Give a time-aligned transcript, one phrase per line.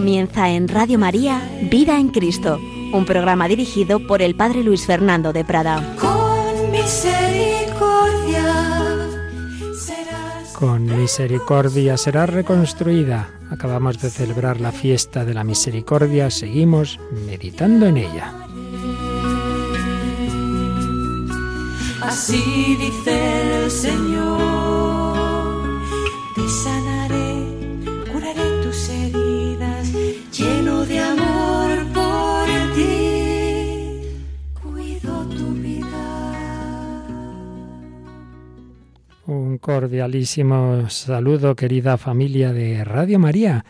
[0.00, 2.58] Comienza en Radio María Vida en Cristo,
[2.94, 5.94] un programa dirigido por el Padre Luis Fernando de Prada.
[6.00, 8.46] Con misericordia
[10.58, 13.28] Con misericordia será reconstruida.
[13.50, 18.32] Acabamos de celebrar la fiesta de la misericordia, seguimos meditando en ella.
[22.00, 24.19] Así dice el Señor,
[39.50, 43.64] Un cordialísimo saludo, querida familia de Radio María.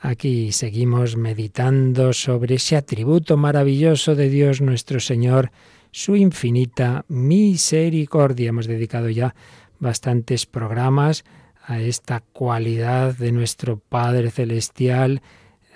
[0.00, 5.50] Aquí seguimos meditando sobre ese atributo maravilloso de Dios nuestro Señor,
[5.90, 8.48] su infinita misericordia.
[8.48, 9.34] Hemos dedicado ya
[9.78, 11.22] bastantes programas
[11.66, 15.20] a esta cualidad de nuestro Padre Celestial,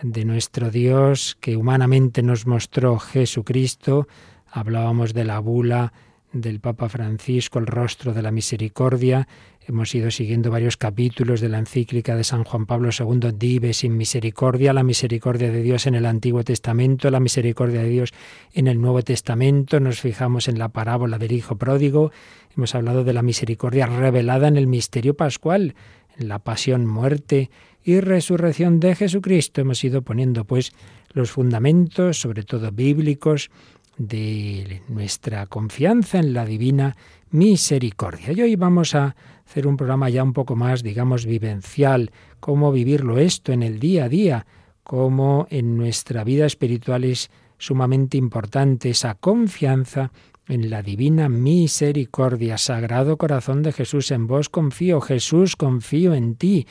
[0.01, 4.09] de nuestro Dios, que humanamente nos mostró Jesucristo.
[4.51, 5.93] Hablábamos de la bula
[6.33, 9.29] del Papa Francisco, el rostro de la misericordia.
[9.71, 13.97] Hemos ido siguiendo varios capítulos de la encíclica de San Juan Pablo II, Dive sin
[13.97, 18.13] misericordia, la misericordia de Dios en el Antiguo Testamento, la misericordia de Dios
[18.53, 19.79] en el Nuevo Testamento.
[19.79, 22.11] Nos fijamos en la parábola del Hijo Pródigo.
[22.57, 25.77] Hemos hablado de la misericordia revelada en el misterio pascual,
[26.19, 27.49] en la pasión, muerte
[27.85, 29.61] y resurrección de Jesucristo.
[29.61, 30.73] Hemos ido poniendo pues
[31.13, 33.53] los fundamentos, sobre todo bíblicos,
[34.01, 36.97] de nuestra confianza en la divina
[37.31, 38.33] misericordia.
[38.33, 39.15] Y hoy vamos a
[39.47, 44.05] hacer un programa ya un poco más, digamos, vivencial, cómo vivirlo esto en el día
[44.05, 44.47] a día,
[44.83, 50.13] cómo en nuestra vida espiritual es sumamente importante esa confianza
[50.49, 52.57] en la divina misericordia.
[52.57, 56.67] Sagrado corazón de Jesús, en vos confío, Jesús, confío en ti.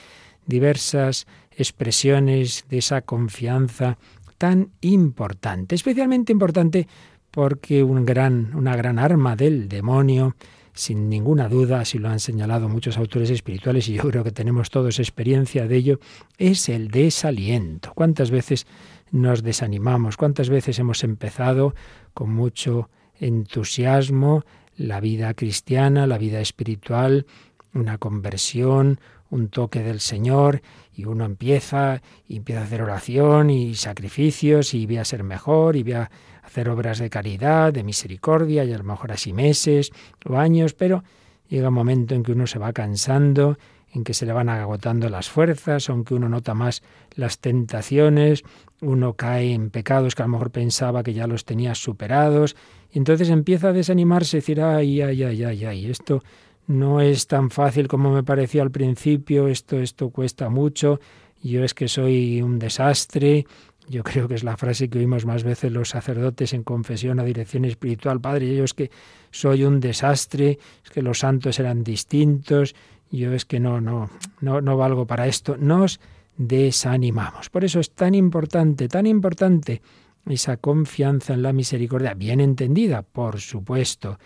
[0.48, 4.00] Diversas expresiones de esa confianza
[4.40, 6.88] tan importante, especialmente importante
[7.32, 10.36] porque un gran, una gran arma del demonio,
[10.74, 14.70] sin ninguna duda, así lo han señalado muchos autores espirituales y yo creo que tenemos
[14.70, 16.00] todos experiencia de ello,
[16.38, 17.92] es el desaliento.
[17.94, 18.66] ¿Cuántas veces
[19.12, 20.16] nos desanimamos?
[20.16, 21.76] ¿Cuántas veces hemos empezado
[22.14, 24.46] con mucho entusiasmo
[24.78, 27.26] la vida cristiana, la vida espiritual,
[27.74, 30.62] una conversión, un toque del Señor
[30.94, 35.76] y uno empieza y empieza a hacer oración y sacrificios y ve a ser mejor
[35.76, 36.10] y ve a
[36.50, 39.92] hacer obras de caridad, de misericordia y a lo mejor así meses
[40.26, 41.04] o años, pero
[41.48, 43.58] llega un momento en que uno se va cansando,
[43.94, 46.82] en que se le van agotando las fuerzas, aunque uno nota más
[47.16, 48.44] las tentaciones,
[48.82, 52.56] uno cae en pecados que a lo mejor pensaba que ya los tenía superados,
[52.92, 56.24] y entonces empieza a desanimarse, decir, ay, ay, ay, ay, ay, esto
[56.66, 61.00] no es tan fácil como me parecía al principio, esto, esto cuesta mucho,
[61.42, 63.46] yo es que soy un desastre,
[63.90, 67.26] yo creo que es la frase que oímos más veces los sacerdotes en confesión o
[67.26, 68.22] dirección espiritual.
[68.22, 68.92] Padre, yo es que
[69.32, 72.76] soy un desastre, es que los santos eran distintos,
[73.12, 74.10] yo es que no, no,
[74.42, 75.58] no, no valgo para esto.
[75.58, 76.00] Nos
[76.38, 77.50] desanimamos.
[77.50, 79.82] Por eso es tan importante, tan importante
[80.28, 84.20] esa confianza en la misericordia, bien entendida, por supuesto.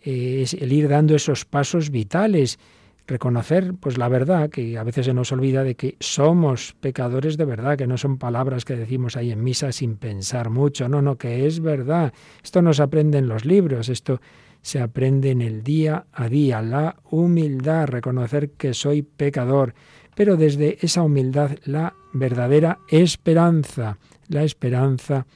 [0.00, 2.58] Eh, es el ir dando esos pasos vitales
[3.08, 7.46] reconocer pues la verdad que a veces se nos olvida de que somos pecadores de
[7.46, 11.16] verdad, que no son palabras que decimos ahí en misa sin pensar mucho, no, no,
[11.16, 12.12] que es verdad.
[12.44, 14.20] Esto no se aprende en los libros, esto
[14.60, 19.74] se aprende en el día a día, la humildad, reconocer que soy pecador,
[20.14, 23.98] pero desde esa humildad la verdadera esperanza,
[24.28, 25.26] la esperanza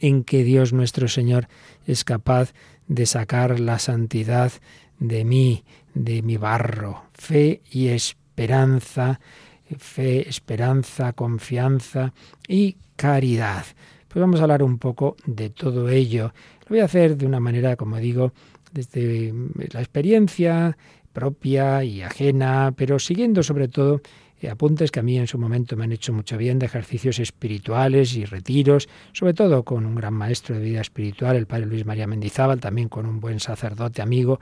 [0.00, 1.46] en que Dios nuestro Señor
[1.86, 2.52] es capaz
[2.88, 4.52] de sacar la santidad
[4.98, 7.04] de mí, de mi barro.
[7.12, 9.20] Fe y esperanza,
[9.76, 12.12] fe, esperanza, confianza
[12.46, 13.64] y caridad.
[14.08, 16.32] Pues vamos a hablar un poco de todo ello.
[16.62, 18.32] Lo voy a hacer de una manera, como digo,
[18.72, 19.32] desde
[19.72, 20.76] la experiencia
[21.12, 24.00] propia y ajena, pero siguiendo sobre todo
[24.40, 27.18] eh, apuntes que a mí en su momento me han hecho mucho bien de ejercicios
[27.18, 31.84] espirituales y retiros, sobre todo con un gran maestro de vida espiritual, el padre Luis
[31.84, 34.38] María Mendizábal, también con un buen sacerdote amigo,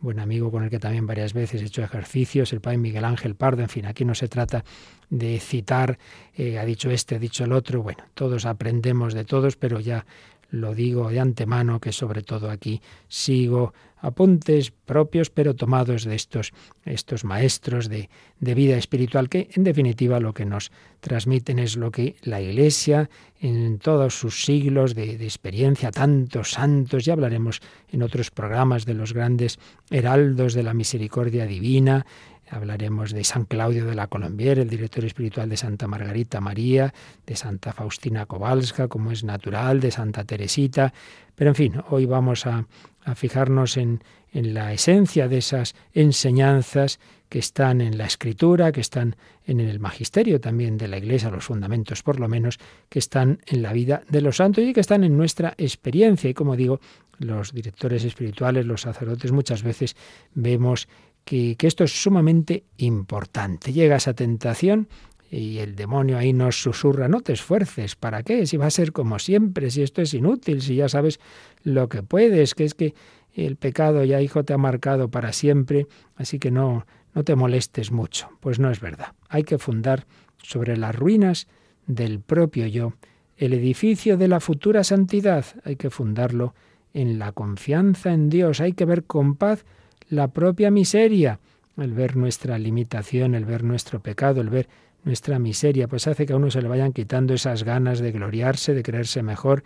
[0.00, 3.34] buen amigo con el que también varias veces he hecho ejercicios, el padre Miguel Ángel
[3.34, 4.64] Pardo, en fin, aquí no se trata
[5.10, 5.98] de citar,
[6.34, 10.06] eh, ha dicho este, ha dicho el otro, bueno, todos aprendemos de todos, pero ya
[10.50, 16.52] lo digo de antemano que sobre todo aquí sigo apuntes propios pero tomados de estos,
[16.84, 18.08] estos maestros de,
[18.40, 23.10] de, vida espiritual que en definitiva lo que nos transmiten es lo que la Iglesia
[23.40, 27.60] en todos sus siglos de, de experiencia, tantos santos, ya hablaremos
[27.90, 29.58] en otros programas de los grandes
[29.90, 32.06] heraldos de la misericordia divina,
[32.50, 36.92] Hablaremos de San Claudio de la Colombier, el director espiritual de Santa Margarita María,
[37.26, 40.92] de Santa Faustina Kowalska, como es natural, de Santa Teresita.
[41.34, 42.66] Pero en fin, hoy vamos a,
[43.04, 44.02] a fijarnos en,
[44.32, 46.98] en la esencia de esas enseñanzas
[47.28, 49.16] que están en la escritura, que están
[49.46, 52.58] en el magisterio también de la Iglesia, los fundamentos por lo menos,
[52.88, 56.30] que están en la vida de los santos y que están en nuestra experiencia.
[56.30, 56.80] Y como digo,
[57.18, 59.96] los directores espirituales, los sacerdotes, muchas veces
[60.34, 60.88] vemos
[61.28, 63.72] que, esto es sumamente importante.
[63.72, 64.88] Llega esa tentación
[65.30, 68.46] y el demonio ahí nos susurra, no te esfuerces, ¿para qué?
[68.46, 71.20] Si va a ser como siempre, si esto es inútil, si ya sabes
[71.62, 72.94] lo que puedes, que es que
[73.34, 75.86] el pecado ya, hijo, te ha marcado para siempre,
[76.16, 78.30] así que no, no te molestes mucho.
[78.40, 79.12] Pues no es verdad.
[79.28, 80.06] Hay que fundar
[80.42, 81.46] sobre las ruinas
[81.86, 82.94] del propio yo
[83.36, 85.44] el edificio de la futura santidad.
[85.64, 86.54] Hay que fundarlo
[86.92, 88.60] en la confianza en Dios.
[88.60, 89.64] Hay que ver con paz
[90.08, 91.40] la propia miseria.
[91.76, 94.68] El ver nuestra limitación, el ver nuestro pecado, el ver
[95.04, 98.74] nuestra miseria, pues hace que a uno se le vayan quitando esas ganas de gloriarse,
[98.74, 99.62] de creerse mejor.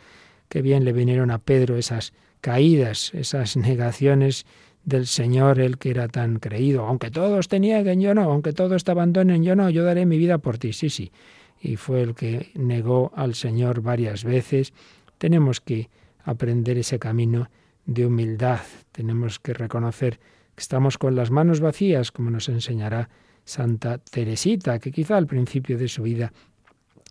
[0.48, 2.12] Qué bien le vinieron a Pedro esas
[2.42, 4.44] caídas, esas negaciones
[4.84, 6.84] del Señor, el que era tan creído.
[6.84, 10.18] Aunque todos te nieguen, yo no, aunque todos te abandonen, yo no, yo daré mi
[10.18, 10.72] vida por ti.
[10.72, 11.12] Sí, sí.
[11.60, 14.72] Y fue el que negó al Señor varias veces.
[15.18, 15.88] Tenemos que
[16.24, 17.48] aprender ese camino
[17.86, 18.60] de humildad.
[18.92, 20.18] Tenemos que reconocer
[20.54, 23.08] que estamos con las manos vacías, como nos enseñará
[23.44, 26.32] Santa Teresita, que quizá al principio de su vida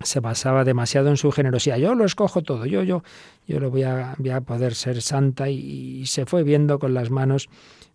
[0.03, 1.77] se basaba demasiado en su generosidad.
[1.77, 3.03] Yo lo escojo todo, yo, yo,
[3.47, 7.09] yo lo voy a, voy a poder ser santa y, se fue viendo con las
[7.09, 7.49] manos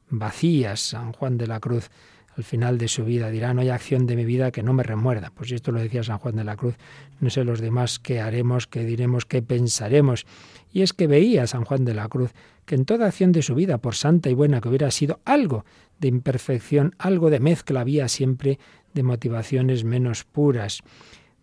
[0.08, 0.80] vacías.
[0.80, 1.90] San Juan de la Cruz
[2.36, 4.82] al final de su vida dirá, no hay acción de mi vida que no me
[4.82, 5.32] remuerda.
[5.34, 6.76] Pues esto lo decía San Juan de la Cruz,
[7.20, 10.26] no sé los demás qué haremos, qué diremos, qué pensaremos.
[10.72, 12.32] Y es que veía San Juan de la Cruz
[12.66, 15.64] que en toda acción de su vida, por santa y buena que hubiera sido, algo
[15.98, 18.58] de imperfección, algo de mezcla había siempre
[18.92, 20.82] de motivaciones menos puras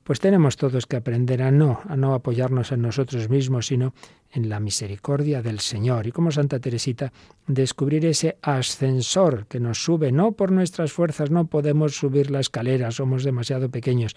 [0.04, 3.94] pues tenemos todos que aprender a no, a no apoyarnos en nosotros mismos, sino
[4.34, 6.08] en la misericordia del Señor.
[6.08, 7.14] Y como Santa Teresita,
[7.48, 12.92] descubrir ese ascensor que nos sube, no por nuestras fuerzas, no podemos subir la escalera,
[12.92, 14.16] somos demasiado pequeños.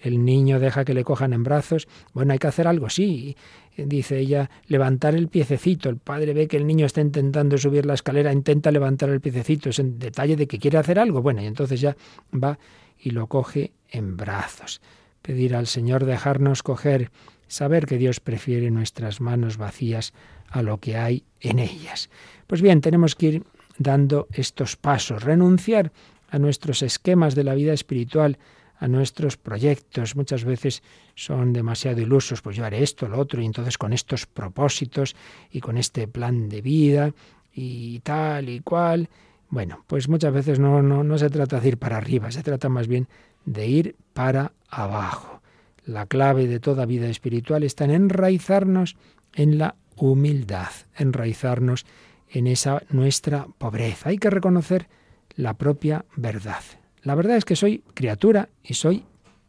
[0.00, 3.36] El niño deja que le cojan en brazos, bueno, hay que hacer algo, sí,
[3.76, 5.88] dice ella, levantar el piececito.
[5.88, 9.68] El padre ve que el niño está intentando subir la escalera, intenta levantar el piececito,
[9.68, 11.96] es en detalle de que quiere hacer algo, bueno, y entonces ya
[12.32, 12.58] va
[12.98, 14.80] y lo coge en brazos
[15.28, 17.10] pedir al Señor dejarnos coger,
[17.48, 20.12] saber que Dios prefiere nuestras manos vacías
[20.48, 22.10] a lo que hay en ellas.
[22.46, 23.44] Pues bien, tenemos que ir
[23.78, 25.92] dando estos pasos, renunciar
[26.30, 28.38] a nuestros esquemas de la vida espiritual,
[28.78, 30.16] a nuestros proyectos.
[30.16, 30.82] Muchas veces
[31.14, 35.16] son demasiado ilusos, pues yo haré esto, lo otro, y entonces con estos propósitos
[35.50, 37.12] y con este plan de vida
[37.52, 39.08] y tal y cual.
[39.48, 42.68] Bueno, pues muchas veces no, no, no se trata de ir para arriba, se trata
[42.68, 43.08] más bien
[43.44, 45.40] de ir para abajo.
[45.88, 48.98] La clave de toda vida espiritual está en enraizarnos
[49.34, 51.86] en la humildad, enraizarnos
[52.28, 54.10] en esa nuestra pobreza.
[54.10, 54.86] Hay que reconocer
[55.34, 56.60] la propia verdad.
[57.04, 59.06] La verdad es que soy criatura y soy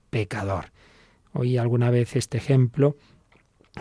[0.10, 0.72] pecador.
[1.34, 2.96] Oí alguna vez este ejemplo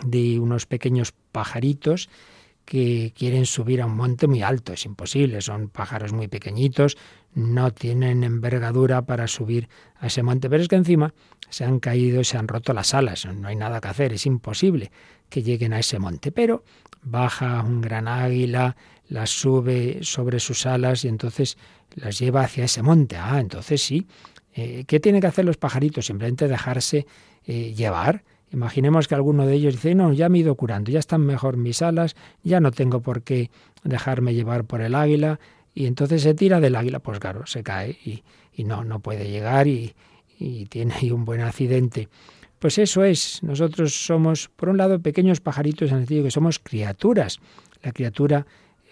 [0.05, 2.09] de unos pequeños pajaritos
[2.65, 4.73] que quieren subir a un monte muy alto.
[4.73, 6.97] Es imposible, son pájaros muy pequeñitos,
[7.33, 9.69] no tienen envergadura para subir
[9.99, 10.49] a ese monte.
[10.49, 11.13] Pero es que encima
[11.49, 14.91] se han caído, se han roto las alas, no hay nada que hacer, es imposible
[15.29, 16.31] que lleguen a ese monte.
[16.31, 16.63] Pero
[17.01, 18.75] baja un gran águila,
[19.07, 21.57] las sube sobre sus alas y entonces
[21.95, 23.17] las lleva hacia ese monte.
[23.17, 24.07] Ah, entonces sí.
[24.53, 26.07] Eh, ¿Qué tienen que hacer los pajaritos?
[26.07, 27.05] Simplemente dejarse
[27.45, 30.99] eh, llevar Imaginemos que alguno de ellos dice, no, ya me he ido curando, ya
[30.99, 33.51] están mejor mis alas, ya no tengo por qué
[33.83, 35.39] dejarme llevar por el águila,
[35.79, 38.21] y entonces se tira del águila, pues claro, se cae y,
[38.65, 39.95] no, no puede llegar y,
[40.67, 42.09] tiene ahí un buen accidente.
[42.59, 46.59] Pues eso es, nosotros somos, por un lado, pequeños pajaritos en el sentido que somos
[46.59, 47.39] criaturas.
[47.81, 48.45] La criatura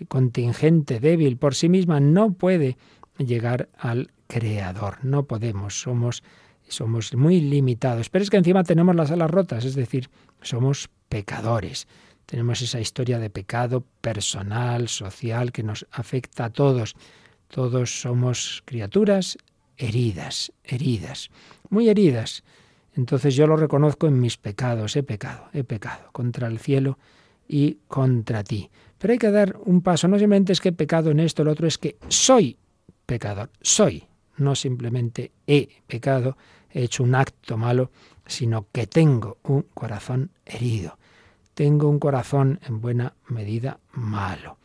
[0.07, 2.77] contingente, débil por sí misma, no puede
[3.17, 6.23] llegar al Creador, no podemos, somos
[6.69, 8.09] somos muy limitados.
[8.09, 10.09] Pero es que encima tenemos las alas rotas, es decir,
[10.41, 11.85] somos pecadores.
[12.27, 16.95] Tenemos esa historia de pecado personal, social, que nos afecta a todos.
[17.47, 19.37] Todos somos criaturas
[19.77, 21.29] heridas, heridas,
[21.69, 22.43] muy heridas.
[22.95, 26.97] Entonces yo lo reconozco en mis pecados, he pecado, he pecado contra el cielo
[27.47, 28.69] y contra ti.
[28.97, 31.51] Pero hay que dar un paso, no simplemente es que he pecado en esto, lo
[31.51, 32.57] otro es que soy
[33.05, 34.03] pecador, soy,
[34.35, 36.35] no simplemente he pecado,
[36.71, 37.89] he hecho un acto malo,
[38.25, 40.97] sino que tengo un corazón herido.
[41.57, 44.59] Tengo un corazón en buena medida malo.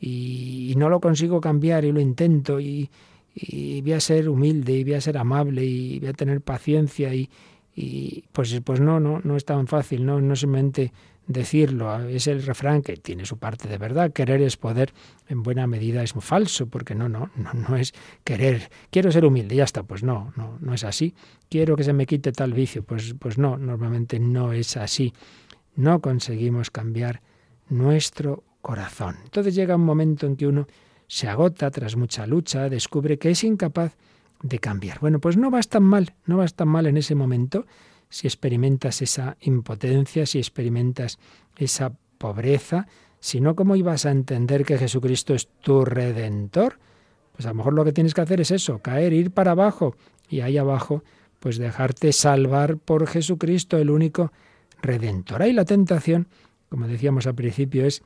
[0.00, 2.88] Y, no lo consigo cambiar y lo intento y,
[3.34, 7.12] y voy a ser humilde y voy a ser amable y voy a tener paciencia
[7.12, 7.28] y,
[7.74, 10.92] y pues, pues no, no, no es tan fácil, no, no simplemente
[11.26, 14.92] decirlo, es el refrán que tiene su parte de verdad, querer es poder,
[15.28, 17.92] en buena medida es falso, porque no, no, no, no es
[18.22, 21.12] querer, quiero ser humilde, ya está, pues no, no, no es así,
[21.48, 25.12] quiero que se me quite tal vicio, pues, pues no, normalmente no es así,
[25.76, 27.22] no conseguimos cambiar
[27.68, 29.16] nuestro corazón.
[29.24, 30.66] Entonces llega un momento en que uno
[31.06, 33.96] se agota tras mucha lucha, descubre que es incapaz
[34.42, 35.00] de cambiar.
[35.00, 37.66] Bueno, pues no vas tan mal, no vas tan mal en ese momento
[38.08, 41.18] si experimentas esa impotencia, si experimentas
[41.56, 42.86] esa pobreza,
[43.20, 46.78] sino cómo ibas a entender que Jesucristo es tu redentor.
[47.32, 49.96] Pues a lo mejor lo que tienes que hacer es eso, caer, ir para abajo
[50.28, 51.02] y ahí abajo
[51.40, 54.32] pues dejarte salvar por Jesucristo, el único
[54.84, 55.42] redentor.
[55.42, 56.28] Ahí la tentación,
[56.68, 58.02] como decíamos al principio, es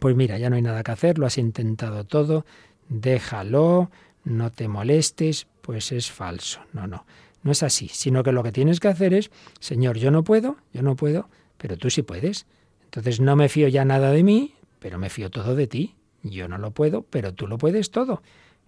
[0.00, 2.44] pues mira, ya no hay nada que hacer, lo has intentado todo,
[2.88, 3.90] déjalo,
[4.24, 6.60] no te molestes, pues es falso.
[6.72, 7.04] No, no.
[7.42, 10.56] No es así, sino que lo que tienes que hacer es, Señor, yo no puedo,
[10.72, 12.46] yo no puedo, pero tú sí puedes.
[12.84, 15.94] Entonces no me fío ya nada de mí, pero me fío todo de ti.
[16.22, 18.22] Yo no lo puedo, pero tú lo puedes todo.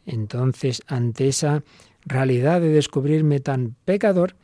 [0.06, 1.64] Entonces, ante esa
[2.06, 4.36] realidad de descubrirme tan pecador,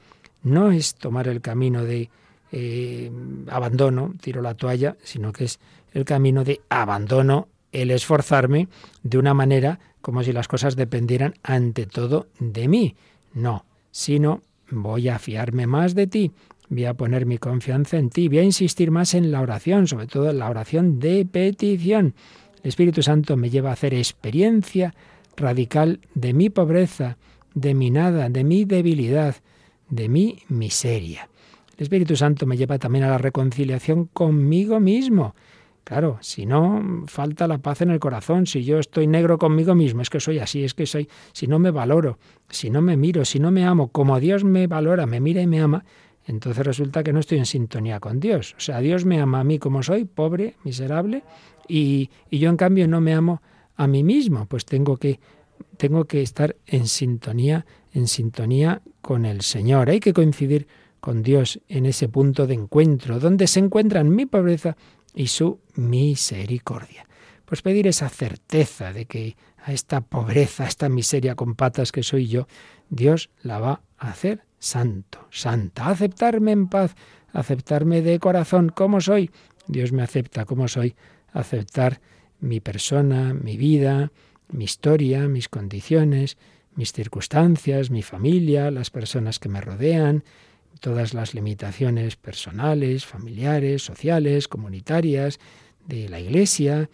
[0.42, 2.10] no es tomar el camino de
[2.56, 3.10] eh,
[3.48, 5.58] abandono, tiro la toalla, sino que es
[5.92, 8.68] el camino de abandono, el esforzarme
[9.02, 12.94] de una manera como si las cosas dependieran ante todo de mí.
[13.32, 16.30] No, sino voy a fiarme más de ti,
[16.68, 20.06] voy a poner mi confianza en ti, voy a insistir más en la oración, sobre
[20.06, 22.14] todo en la oración de petición.
[22.62, 24.94] El Espíritu Santo me lleva a hacer experiencia
[25.36, 27.16] radical de mi pobreza,
[27.54, 29.34] de mi nada, de mi debilidad,
[29.90, 31.28] de mi miseria.
[31.76, 35.34] El Espíritu Santo me lleva también a la reconciliación conmigo mismo.
[35.84, 38.46] Claro, si no, falta la paz en el corazón.
[38.46, 41.08] Si yo estoy negro conmigo mismo, es que soy así, es que soy.
[41.32, 44.66] Si no me valoro, si no me miro, si no me amo, como Dios me
[44.66, 45.84] valora, me mira y me ama,
[46.26, 48.54] entonces resulta que no estoy en sintonía con Dios.
[48.56, 51.22] O sea, Dios me ama a mí como soy, pobre, miserable,
[51.68, 53.42] y, yo en cambio no me amo
[53.76, 54.46] a mí mismo.
[54.46, 55.20] Pues tengo que,
[55.76, 59.90] tengo que estar en sintonía, en sintonía con el Señor.
[59.90, 60.66] Hay que coincidir
[61.04, 64.74] con Dios en ese punto de encuentro, donde se encuentran mi pobreza
[65.14, 67.06] y su misericordia.
[67.44, 72.02] Pues pedir esa certeza de que a esta pobreza, a esta miseria con patas que
[72.02, 72.46] soy yo,
[72.88, 76.94] Dios la va a hacer santo, santa, aceptarme en paz,
[77.34, 79.30] aceptarme de corazón como soy.
[79.66, 80.96] Dios me acepta como soy,
[81.34, 82.00] aceptar
[82.40, 84.10] mi persona, mi vida,
[84.48, 86.38] mi historia, mis condiciones,
[86.76, 90.24] mis circunstancias, mi familia, las personas que me rodean,
[90.80, 95.38] todas las limitaciones personales, familiares, sociales, comunitarias,
[95.86, 96.88] de la Iglesia,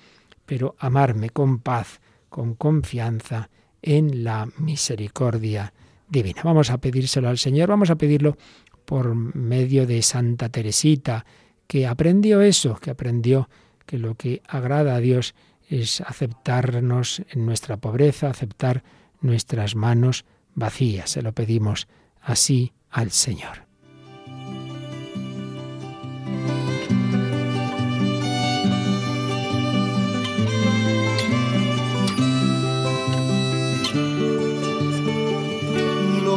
[0.46, 3.50] pero amarme con paz, con confianza
[3.82, 5.72] en la misericordia
[6.08, 6.42] divina.
[6.44, 8.36] Vamos a pedírselo al Señor, vamos a pedirlo
[8.84, 11.24] por medio de Santa Teresita,
[11.66, 13.48] que aprendió eso, que aprendió
[13.86, 15.34] que lo que agrada a Dios
[15.68, 18.82] es aceptarnos en nuestra pobreza, aceptar
[19.20, 21.10] nuestras manos vacías.
[21.10, 21.86] Se lo pedimos
[22.20, 23.69] así al Señor.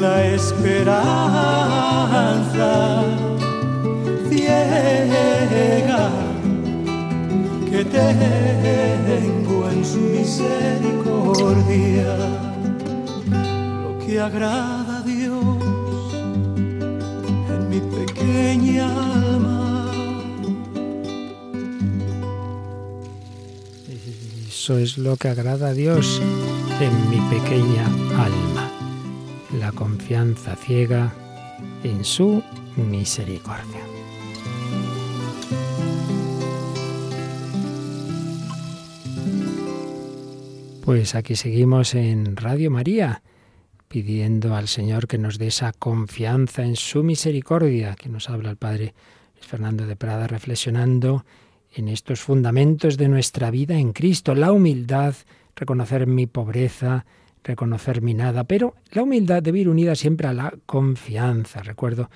[0.00, 1.02] La esperanza
[4.28, 6.10] ciega
[7.70, 12.16] que tengo en su misericordia
[13.82, 16.14] lo que agrada a Dios
[17.48, 19.92] en mi pequeña alma
[24.48, 26.20] Eso es lo que agrada a Dios
[26.80, 27.86] en mi pequeña
[28.16, 28.55] alma.
[29.76, 31.12] Confianza ciega
[31.84, 32.42] en su
[32.76, 33.80] misericordia.
[40.84, 43.22] Pues aquí seguimos en Radio María,
[43.86, 48.56] pidiendo al Señor que nos dé esa confianza en su misericordia, que nos habla el
[48.56, 48.94] Padre
[49.40, 51.24] Fernando de Prada, reflexionando
[51.74, 55.14] en estos fundamentos de nuestra vida en Cristo, la humildad,
[55.54, 57.04] reconocer mi pobreza,
[57.46, 61.62] reconocer mi nada, pero la humildad debe ir unida siempre a la confianza.
[61.62, 62.10] Recuerdo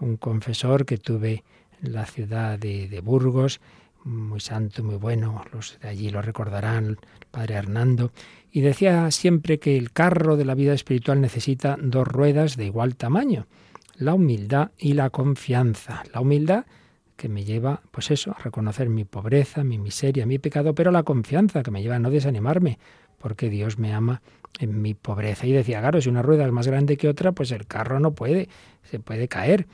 [0.00, 1.42] un confesor que tuve
[1.82, 3.60] en la ciudad de, de Burgos,
[4.04, 8.12] muy santo, muy bueno, los de allí lo recordarán, el padre Hernando,
[8.52, 12.96] y decía siempre que el carro de la vida espiritual necesita dos ruedas de igual
[12.96, 13.46] tamaño,
[13.96, 16.02] la humildad y la confianza.
[16.12, 16.66] La humildad
[17.16, 21.04] que me lleva, pues eso, a reconocer mi pobreza, mi miseria, mi pecado, pero la
[21.04, 22.78] confianza que me lleva a no desanimarme,
[23.18, 24.20] porque Dios me ama
[24.60, 25.46] en mi pobreza.
[25.46, 28.12] Y decía, claro, si una rueda es más grande que otra, pues el carro no
[28.12, 28.48] puede,
[28.82, 29.66] se puede caer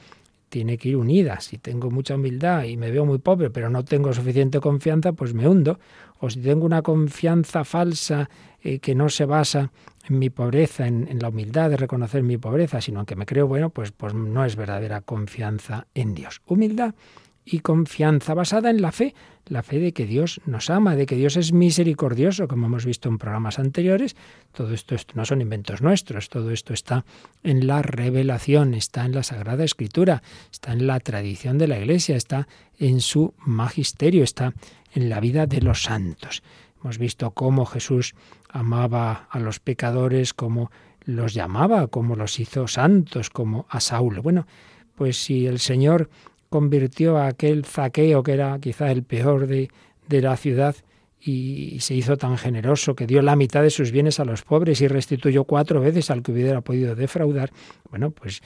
[0.50, 1.40] tiene que ir unida.
[1.40, 5.32] Si tengo mucha humildad y me veo muy pobre, pero no tengo suficiente confianza, pues
[5.32, 5.78] me hundo.
[6.18, 8.28] O si tengo una confianza falsa
[8.60, 9.70] eh, que no se basa
[10.08, 13.46] en mi pobreza, en, en, la humildad de reconocer mi pobreza, sino que me creo
[13.46, 16.42] bueno, pues, pues no es verdadera confianza en Dios.
[16.46, 16.94] Humildad
[17.44, 19.14] y confianza basada en la fe,
[19.46, 23.08] la fe de que Dios nos ama, de que Dios es misericordioso, como hemos visto
[23.08, 24.14] en programas anteriores.
[24.52, 27.04] Todo esto, no son inventos nuestros, todo esto está
[27.42, 30.22] en la revelación, está en la Sagrada Escritura,
[30.52, 32.46] está en la tradición de la Iglesia, está
[32.78, 34.54] en su magisterio, está
[34.92, 36.42] en la vida de los santos.
[36.82, 38.14] Hemos visto cómo Jesús
[38.48, 40.70] amaba a los pecadores, cómo
[41.04, 44.22] los llamaba, cómo los hizo santos, como a Saulo.
[44.22, 44.46] Bueno,
[44.94, 46.10] pues si el Señor
[46.50, 49.70] convirtió a aquel zaqueo que era quizá el peor de,
[50.08, 50.76] de la ciudad
[51.22, 54.80] y se hizo tan generoso que dio la mitad de sus bienes a los pobres
[54.80, 57.50] y restituyó cuatro veces al que hubiera podido defraudar,
[57.90, 58.42] bueno, pues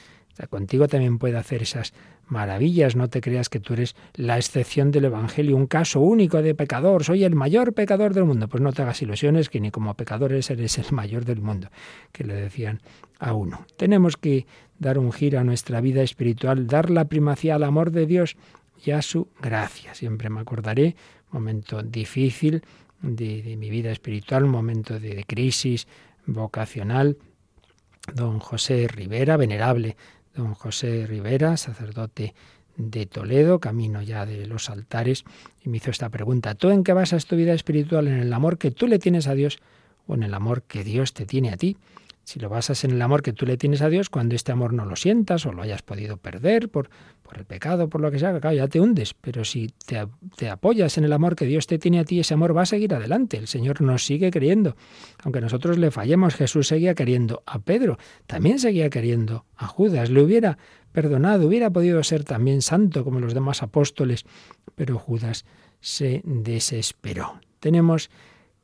[0.50, 1.94] contigo también puede hacer esas
[2.26, 2.96] maravillas.
[2.96, 7.04] No te creas que tú eres la excepción del Evangelio, un caso único de pecador.
[7.04, 8.48] Soy el mayor pecador del mundo.
[8.48, 11.68] Pues no te hagas ilusiones que ni como pecador eres, eres el mayor del mundo,
[12.12, 12.80] que le decían
[13.18, 13.64] a uno.
[13.76, 14.46] Tenemos que
[14.84, 18.36] dar un giro a nuestra vida espiritual, dar la primacía al amor de Dios
[18.84, 19.94] y a su gracia.
[19.94, 20.94] Siempre me acordaré,
[21.30, 22.62] momento difícil
[23.00, 25.88] de, mi vida espiritual, momento de, de crisis
[26.26, 27.16] vocacional.
[28.12, 29.96] Don José Rivera, venerable
[30.34, 32.34] don José Rivera, sacerdote
[32.76, 35.24] de Toledo, camino ya de los altares,
[35.64, 36.54] y me hizo esta pregunta.
[36.54, 38.08] ¿Tú en qué basas tu vida espiritual?
[38.08, 39.60] ¿En el amor que tú le tienes a Dios
[40.06, 41.78] o en el amor que Dios te tiene a ti?
[42.24, 44.72] Si lo basas en el amor que tú le tienes a Dios, cuando este amor
[44.72, 46.88] no lo sientas o lo hayas podido perder por,
[47.36, 49.12] el pecado, por lo que sea, claro, ya te hundes.
[49.14, 50.06] Pero si te,
[50.36, 52.66] te, apoyas en el amor que Dios te tiene a ti, ese amor va a
[52.66, 53.36] seguir adelante.
[53.36, 54.76] El Señor nos sigue queriendo.
[55.22, 60.10] Aunque nosotros le fallemos, Jesús seguía queriendo a Pedro, también seguía queriendo a Judas.
[60.10, 60.58] Le hubiera
[60.92, 64.24] perdonado, hubiera podido ser también santo como los demás apóstoles,
[64.76, 65.44] pero Judas
[65.80, 67.40] se desesperó.
[67.58, 68.10] Tenemos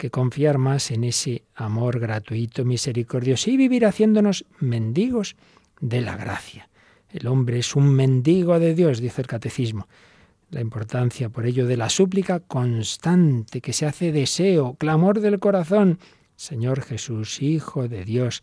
[0.00, 5.36] que confiar más en ese amor gratuito, misericordioso y vivir haciéndonos mendigos
[5.78, 6.70] de la gracia.
[7.10, 9.88] El hombre es un mendigo de Dios, dice el catecismo.
[10.48, 15.98] La importancia, por ello, de la súplica constante, que se hace deseo, clamor del corazón.
[16.34, 18.42] Señor Jesús, Hijo de Dios,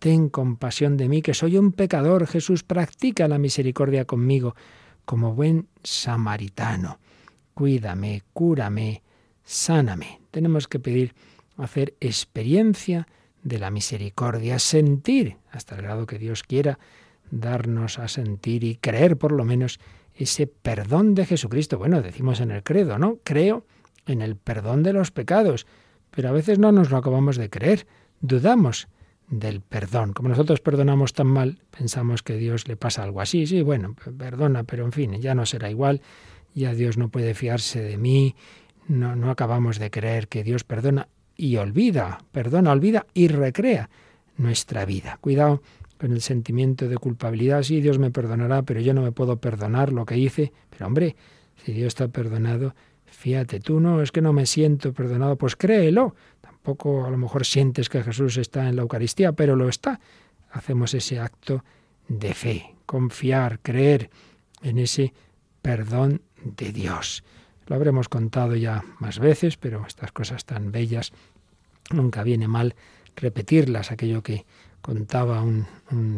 [0.00, 2.26] ten compasión de mí, que soy un pecador.
[2.26, 4.56] Jesús, practica la misericordia conmigo,
[5.04, 6.98] como buen samaritano.
[7.54, 9.02] Cuídame, cúrame,
[9.46, 10.20] sáname.
[10.30, 11.14] Tenemos que pedir
[11.56, 13.06] hacer experiencia
[13.42, 16.78] de la misericordia, sentir, hasta el grado que Dios quiera,
[17.30, 19.78] darnos a sentir y creer por lo menos
[20.14, 21.78] ese perdón de Jesucristo.
[21.78, 23.18] Bueno, decimos en el credo, ¿no?
[23.22, 23.64] Creo
[24.06, 25.66] en el perdón de los pecados,
[26.10, 27.86] pero a veces no nos lo acabamos de creer,
[28.20, 28.88] dudamos
[29.28, 30.12] del perdón.
[30.12, 34.64] Como nosotros perdonamos tan mal, pensamos que Dios le pasa algo así, sí, bueno, perdona,
[34.64, 36.00] pero en fin, ya no será igual,
[36.54, 38.34] ya Dios no puede fiarse de mí,
[38.88, 43.90] no, acabamos de creer que Dios perdona y olvida, perdona, olvida y recrea
[44.36, 45.18] nuestra vida.
[45.20, 45.62] Cuidado
[45.98, 49.92] con el sentimiento de culpabilidad, sí, Dios me perdonará, pero yo no me puedo perdonar
[49.92, 51.16] lo que hice, pero hombre,
[51.64, 52.74] si Dios está perdonado,
[53.06, 57.46] fíjate tú, no, es que no me siento perdonado, pues créelo, tampoco a lo mejor
[57.46, 60.00] sientes que Jesús está en la Eucaristía, pero lo está.
[60.50, 61.64] Hacemos ese acto
[62.08, 64.10] de fe, confiar, creer
[64.62, 65.12] en ese
[65.62, 67.24] perdón de Dios.
[67.66, 71.12] Lo habremos contado ya más veces, pero estas cosas tan bellas
[71.90, 72.74] nunca viene mal
[73.16, 73.90] repetirlas.
[73.90, 74.44] Aquello que
[74.80, 75.66] contaba un,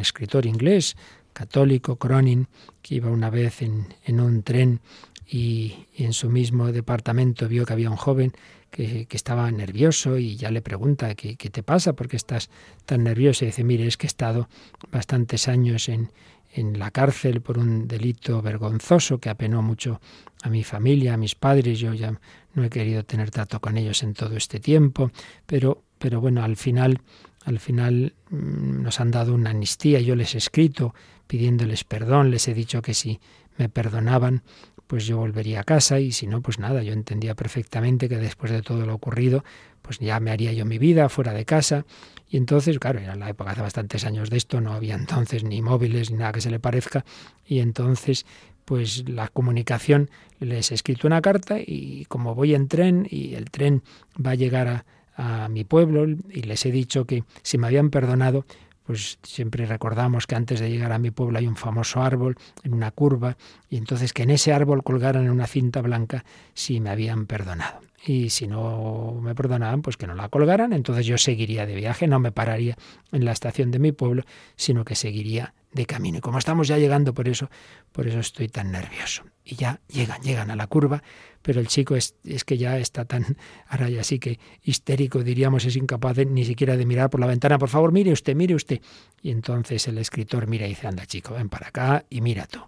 [0.00, 0.96] escritor inglés,
[1.32, 2.48] católico, Cronin,
[2.82, 4.80] que iba una vez en, un tren
[5.26, 8.32] y, en su mismo departamento vio que había un joven
[8.70, 11.94] que, estaba nervioso y ya le pregunta ¿qué, ¿qué, te pasa?
[11.94, 12.50] ¿Por qué estás
[12.84, 13.44] tan nervioso?
[13.44, 14.48] Y dice, mire, es que he estado
[14.90, 16.11] bastantes años en,
[16.52, 20.00] en la cárcel por un delito vergonzoso que apenó mucho
[20.42, 21.78] a mi familia, a mis padres.
[21.78, 22.18] Yo ya
[22.54, 25.11] no he querido tener trato con ellos en todo este tiempo,
[25.46, 27.00] pero, pero bueno, al final,
[27.44, 30.00] al final mm, nos han dado una amnistía.
[30.00, 30.94] Yo les he escrito
[31.26, 33.20] pidiéndoles perdón, les he dicho que si
[33.56, 34.42] me perdonaban,
[34.88, 38.50] pues yo volvería a casa y si no, pues nada, yo entendía perfectamente que después
[38.50, 39.44] de todo lo ocurrido,
[39.88, 41.87] pues ya me haría yo mi vida fuera de casa.
[42.29, 45.62] Y entonces, claro, era la época hace bastantes años de esto, no había entonces ni
[45.62, 47.07] móviles ni nada que se le parezca.
[47.46, 48.27] Y entonces,
[48.66, 53.51] pues la comunicación, les he escrito una carta y como voy en tren y el
[53.51, 53.83] tren
[54.14, 54.85] va a llegar a,
[55.16, 58.44] a mi pueblo y les he dicho que si me habían perdonado,
[58.85, 62.74] pues siempre recordamos que antes de llegar a mi pueblo hay un famoso árbol en
[62.74, 63.38] una curva
[63.70, 67.88] y entonces que en ese árbol colgaran una cinta blanca si me habían perdonado.
[68.06, 72.06] Y si no me perdonaban, pues que no la colgaran, entonces yo seguiría de viaje,
[72.06, 72.76] no me pararía
[73.11, 74.22] en la estación de mi pueblo,
[74.56, 76.18] sino que seguiría de camino.
[76.18, 77.50] Y como estamos ya llegando por eso,
[77.92, 79.24] por eso estoy tan nervioso.
[79.44, 81.02] Y ya llegan, llegan a la curva,
[81.42, 82.14] pero el chico es,
[82.46, 83.37] que ya está tan,
[83.68, 87.58] ahora ya sí que histérico, diríamos, es incapaz ni siquiera de mirar por la ventana.
[87.58, 88.80] Por favor, mire usted, mire usted.
[89.22, 92.61] Y entonces el escritor mira y dice, anda chico, ven para acá y mira tú.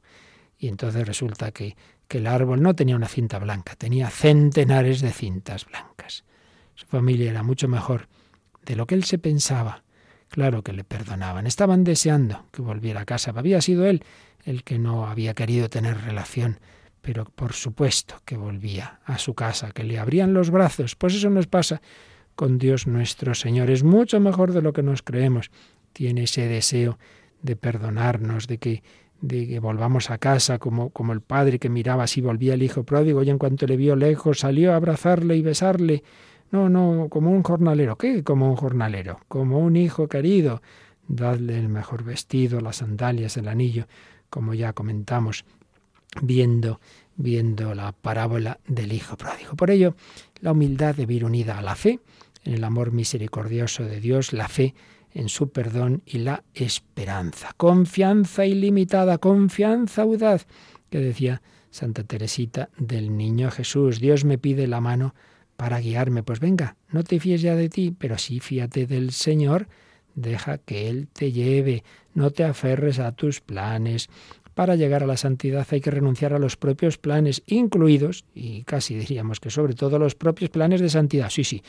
[0.60, 5.10] Y entonces resulta que, que el árbol no tenía una cinta blanca, tenía centenares de
[5.10, 6.24] cintas blancas.
[6.76, 8.06] Su familia era mucho mejor
[8.64, 9.82] de lo que él se pensaba.
[10.28, 11.48] Claro que le perdonaban.
[11.48, 13.32] Estaban deseando que volviera a casa.
[13.34, 14.04] Había sido él
[14.44, 16.60] el que no había querido tener relación
[17.00, 20.96] pero por supuesto que volvía a su casa, que le abrían los brazos.
[20.96, 21.80] Pues eso nos pasa
[22.34, 23.70] con Dios nuestro Señor.
[23.70, 25.50] Es mucho mejor de lo que nos creemos.
[25.92, 26.98] Tiene ese deseo
[27.42, 28.82] de perdonarnos, de que,
[29.20, 32.84] de que volvamos a casa, como, como el padre que miraba si volvía el hijo
[32.84, 36.02] pródigo y en cuanto le vio lejos salió a abrazarle y besarle.
[36.50, 37.96] No, no, como un jornalero.
[37.96, 38.24] ¿Qué?
[38.24, 40.62] Como un jornalero, como un hijo querido.
[41.06, 43.86] Dadle el mejor vestido, las sandalias, el anillo,
[44.30, 45.44] como ya comentamos
[46.22, 46.80] viendo,
[47.16, 49.54] viendo la parábola del Hijo Pródigo.
[49.56, 49.94] Por ello,
[50.40, 52.00] la humildad debe ir unida a la fe,
[52.44, 54.74] en el amor misericordioso de Dios, la fe
[55.12, 57.52] en su perdón y la esperanza.
[57.56, 60.46] Confianza ilimitada, confianza audaz,
[60.88, 64.00] que decía Santa Teresita del Niño Jesús.
[64.00, 65.14] Dios me pide la mano
[65.56, 66.22] para guiarme.
[66.22, 69.68] Pues venga, no te fíes ya de ti, pero sí fíate del Señor.
[70.14, 74.08] Deja que Él te lleve, no te aferres a tus planes,
[74.54, 78.94] para llegar a la santidad hay que renunciar a los propios planes, incluidos, y casi
[78.94, 81.30] diríamos que sobre todo los propios planes de santidad.
[81.30, 81.62] Sí, sí,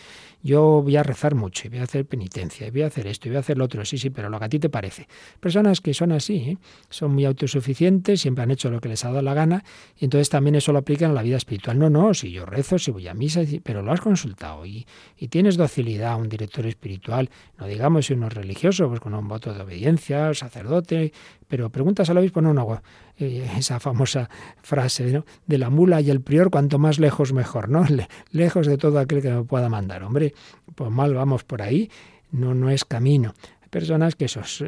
[0.44, 3.28] yo voy a rezar mucho, y voy a hacer penitencia, y voy a hacer esto,
[3.28, 5.08] y voy a hacer lo otro, sí, sí, pero lo que a ti te parece.
[5.39, 6.58] Personas que son así, ¿eh?
[6.89, 9.63] son muy autosuficientes, siempre han hecho lo que les ha dado la gana,
[9.98, 11.78] y entonces también eso lo aplican a la vida espiritual.
[11.78, 14.86] No, no, si yo rezo, si voy a misa, pero lo has consultado, y,
[15.17, 19.28] y tienes docilidad, un director espiritual, no digamos si uno es religioso, pues con un
[19.28, 21.13] voto de obediencia, sacerdote,
[21.52, 22.82] pero preguntas al obispo, no, no,
[23.18, 24.30] eh, esa famosa
[24.62, 27.84] frase de la mula y el prior, cuanto más lejos mejor, ¿no?
[28.32, 30.02] lejos de todo aquel que me pueda mandar.
[30.04, 30.34] Hombre,
[30.76, 31.92] pues mal vamos por ahí,
[32.32, 33.34] no, no es camino.
[33.62, 34.64] Hay personas que esos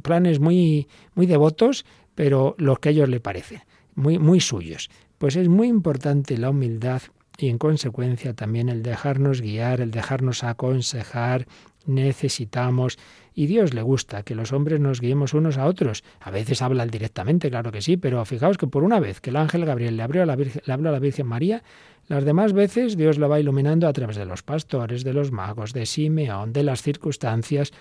[0.00, 3.60] planes muy, muy devotos, pero los que a ellos le parecen,
[3.94, 4.88] muy, muy suyos.
[5.18, 7.02] Pues es muy importante la humildad
[7.36, 11.46] y en consecuencia también el dejarnos guiar, el dejarnos aconsejar,
[11.84, 12.98] necesitamos
[13.34, 16.04] y Dios le gusta que los hombres nos guiemos unos a otros.
[16.20, 19.36] A veces hablan directamente, claro que sí, pero fijaos que por una vez que el
[19.36, 21.62] ángel Gabriel le, abrió la le habló a la Virgen María,
[22.08, 25.72] las demás veces Dios la va iluminando a través de los pastores, de los magos,
[25.72, 27.72] de Simeón, de las circunstancias.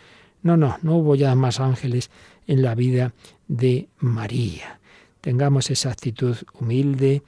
[0.43, 2.09] No, no, no hubo ya más ángeles
[2.47, 3.13] en la vida
[3.47, 4.79] de María.
[5.21, 7.21] tengamos esa actitud humilde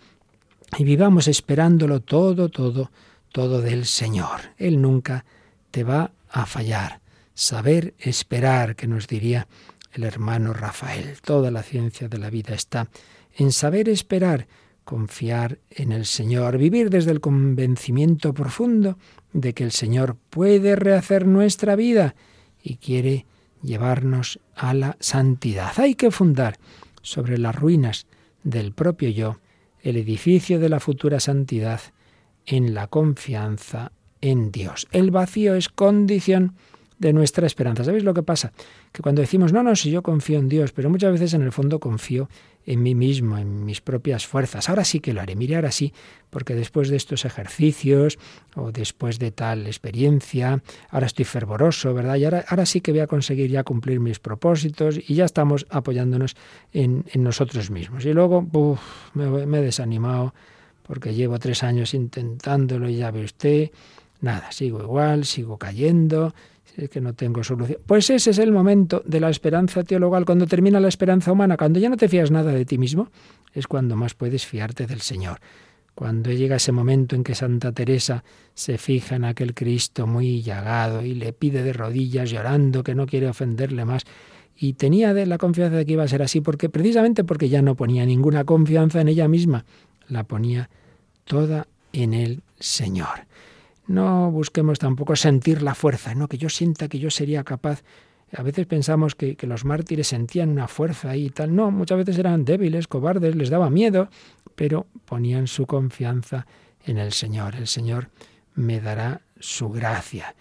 [0.79, 2.89] y vivamos esperándolo todo, todo,
[3.31, 4.39] todo del Señor.
[4.57, 5.25] Él nunca
[5.69, 7.02] te va a fallar.
[7.33, 9.47] Saber esperar, que nos diría
[9.93, 11.17] el hermano Rafael.
[11.21, 12.89] Toda la ciencia de la vida está
[13.35, 14.47] en saber esperar,
[14.83, 18.97] confiar en el Señor, vivir desde el convencimiento profundo
[19.31, 22.15] de que el Señor puede rehacer nuestra vida
[22.61, 23.25] y quiere
[23.61, 25.71] llevarnos a la santidad.
[25.77, 26.57] Hay que fundar
[27.01, 28.05] sobre las ruinas
[28.43, 29.37] del propio yo
[29.81, 31.81] el edificio de la futura santidad
[32.45, 33.91] en la confianza
[34.21, 34.87] en Dios.
[34.91, 36.55] El vacío es condición
[36.99, 37.84] de nuestra esperanza.
[37.84, 38.51] ¿Sabéis lo que pasa?
[38.91, 41.51] Que cuando decimos, no, no, si yo confío en Dios, pero muchas veces en el
[41.51, 42.29] fondo confío
[42.65, 44.69] en mí mismo, en mis propias fuerzas.
[44.69, 45.93] Ahora sí que lo haré, mire, ahora sí,
[46.29, 48.17] porque después de estos ejercicios
[48.56, 52.15] o después de tal experiencia, ahora estoy fervoroso, ¿verdad?
[52.15, 55.65] Y ahora, ahora sí que voy a conseguir ya cumplir mis propósitos y ya estamos
[55.69, 56.36] apoyándonos
[56.71, 58.06] en, nosotros mismos.
[58.06, 58.47] Y luego,
[59.13, 60.34] me, me he desanimado
[60.84, 63.71] porque llevo tres años intentándolo y ya ve usted,
[64.21, 66.34] nada, sigo igual, sigo cayendo,
[66.78, 67.80] es que no tengo solución.
[67.86, 71.80] Pues ese es el momento de la esperanza teologal, cuando termina la esperanza humana, cuando
[71.80, 73.10] ya no te fías nada de ti mismo,
[73.54, 75.39] es cuando más puedes fiarte del Señor.
[75.95, 78.23] Cuando llega ese momento en que Santa Teresa
[78.56, 83.06] se fija en aquel Cristo muy llagado y le pide de rodillas llorando que no
[83.06, 84.04] quiere ofenderle más,
[84.56, 87.62] y tenía de la confianza de que iba a ser así, porque precisamente porque ya
[87.62, 89.65] no ponía ninguna confianza en ella misma,
[90.08, 90.69] la ponía
[91.26, 93.28] toda en el Señor.
[93.87, 97.83] No busquemos tampoco sentir la fuerza, no que yo sienta que yo sería capaz.
[98.35, 101.55] A veces pensamos que, los mártires sentían una fuerza ahí y tal.
[101.55, 104.09] No, muchas veces eran débiles, cobardes, les daba miedo,
[104.55, 106.47] pero ponían su confianza
[106.85, 107.55] en el Señor.
[107.55, 108.09] El Señor
[108.55, 110.35] me dará su gracia.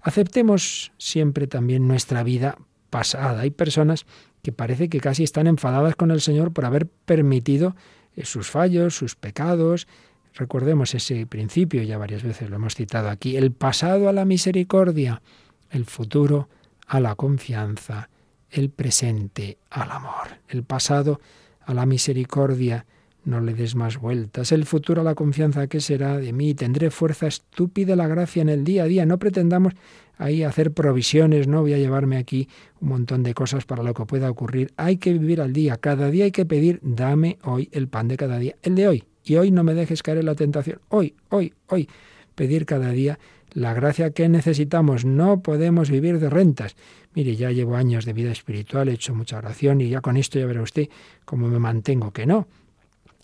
[0.00, 2.56] Aceptemos siempre también nuestra vida
[2.90, 3.40] pasada.
[3.40, 4.06] Hay personas
[4.42, 7.74] que parece que casi están enfadadas con el Señor por haber permitido
[8.14, 9.88] eh, sus fallos, sus pecados,
[10.34, 15.22] Recordemos ese principio, ya varias veces lo hemos citado aquí, el pasado a la misericordia,
[15.70, 16.48] el futuro
[16.86, 18.10] a la confianza,
[18.50, 20.38] el presente al amor.
[20.48, 21.20] El pasado
[21.64, 22.86] a la misericordia,
[23.24, 24.52] no le des más vueltas.
[24.52, 26.54] El futuro a la confianza, ¿qué será de mí?
[26.54, 29.06] Tendré fuerza estúpida la gracia en el día a día.
[29.06, 29.72] No pretendamos
[30.18, 32.48] ahí hacer provisiones, no voy a llevarme aquí
[32.80, 34.72] un montón de cosas para lo que pueda ocurrir.
[34.76, 35.76] Hay que vivir al día.
[35.78, 39.04] Cada día hay que pedir, dame hoy el pan de cada día, el de hoy,
[39.24, 40.80] y hoy no me dejes caer en la tentación.
[40.88, 41.88] Hoy, hoy, hoy.
[42.34, 43.18] Pedir cada día
[43.52, 45.04] la gracia que necesitamos.
[45.04, 46.76] No podemos vivir de rentas.
[47.14, 50.38] Mire, ya llevo años de vida espiritual, he hecho mucha oración y ya con esto
[50.38, 50.88] ya verá usted
[51.24, 52.48] cómo me mantengo, que no.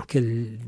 [0.07, 0.59] Que el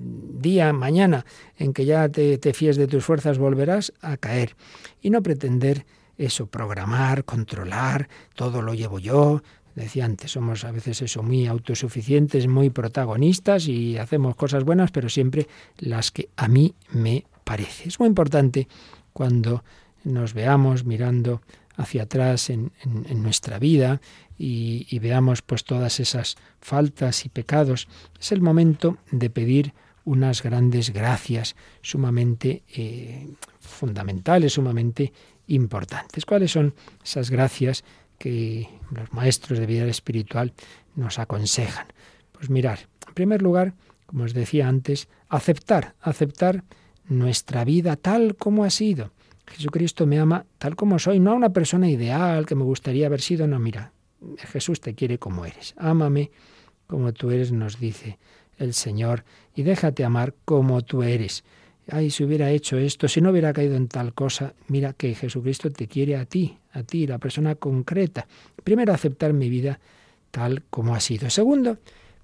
[0.40, 1.24] día, mañana,
[1.56, 4.56] en que ya te, te fíes de tus fuerzas, volverás a caer.
[5.00, 5.86] Y no pretender
[6.18, 9.42] eso, programar, controlar, todo lo llevo yo,
[9.74, 15.08] Decía antes, somos a veces eso muy autosuficientes, muy protagonistas y hacemos cosas buenas, pero
[15.08, 17.88] siempre las que a mí me parece.
[17.88, 18.68] Es muy importante
[19.12, 19.64] cuando
[20.04, 21.40] nos veamos mirando
[21.76, 22.72] hacia atrás en,
[23.14, 24.00] nuestra vida
[24.38, 27.88] y, veamos pues todas esas faltas y pecados.
[28.20, 29.72] Es el momento de pedir
[30.04, 33.28] unas grandes gracias sumamente eh,
[33.60, 35.12] fundamentales, sumamente
[35.46, 36.26] importantes.
[36.26, 37.84] ¿Cuáles son esas gracias?
[38.22, 40.52] Que los maestros de vida espiritual
[40.94, 41.88] nos aconsejan.
[42.30, 43.74] Pues mirar, en primer lugar,
[44.06, 46.62] como os decía antes, aceptar, aceptar
[47.08, 49.10] nuestra vida tal como ha sido.
[49.48, 53.20] Jesucristo me ama tal como soy, no a una persona ideal que me gustaría haber
[53.20, 53.90] sido, no, mira,
[54.38, 55.74] Jesús te quiere como eres.
[55.76, 56.30] Ámame
[56.86, 58.20] como tú eres, nos dice
[58.56, 59.24] el Señor,
[59.56, 61.42] y déjate amar como tú eres
[61.90, 65.70] ay, si hubiera hecho esto, si no hubiera caído en tal cosa, mira que Jesucristo
[65.70, 68.26] te quiere a ti, a ti, la persona concreta.
[68.62, 69.80] Primero, aceptar mi vida
[70.30, 71.30] tal como ha sido.
[71.30, 71.78] Segundo,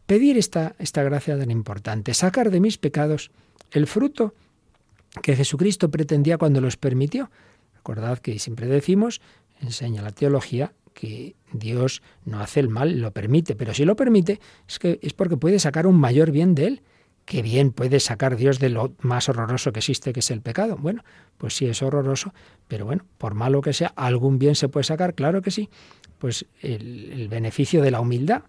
[0.07, 3.31] pedir esta, esta gracia tan importante, sacar de mis pecados
[3.73, 4.35] el fruto
[5.23, 7.31] que Jesucristo pretendía cuando los permitió.
[7.75, 9.21] Recordad que siempre decimos,
[9.61, 14.41] enseña la teología, que Dios no hace el mal, lo permite, pero si lo permite
[14.67, 16.83] es que es porque puede sacar un mayor bien de él
[17.29, 20.77] qué bien puede sacar Dios de lo más horroroso que existe, que es el pecado.
[20.79, 21.05] Bueno,
[21.37, 22.33] pues sí es horroroso,
[22.67, 25.69] pero bueno, por malo que sea, algún bien se puede sacar, claro que sí.
[26.19, 28.43] Pues el, beneficio de la humildad.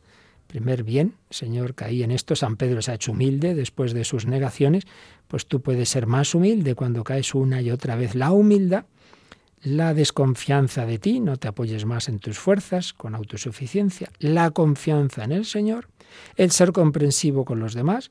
[0.48, 4.26] Primer bien, Señor, caí en esto, San Pedro se ha hecho humilde después de sus
[4.26, 4.86] negaciones,
[5.28, 8.16] pues tú puedes ser más humilde cuando caes una y otra vez.
[8.16, 8.86] La humildad,
[9.62, 15.26] la desconfianza de ti, no te apoyes más en tus fuerzas, con autosuficiencia, la confianza
[15.26, 15.90] en el Señor,
[16.38, 18.10] el ser comprensivo con los demás,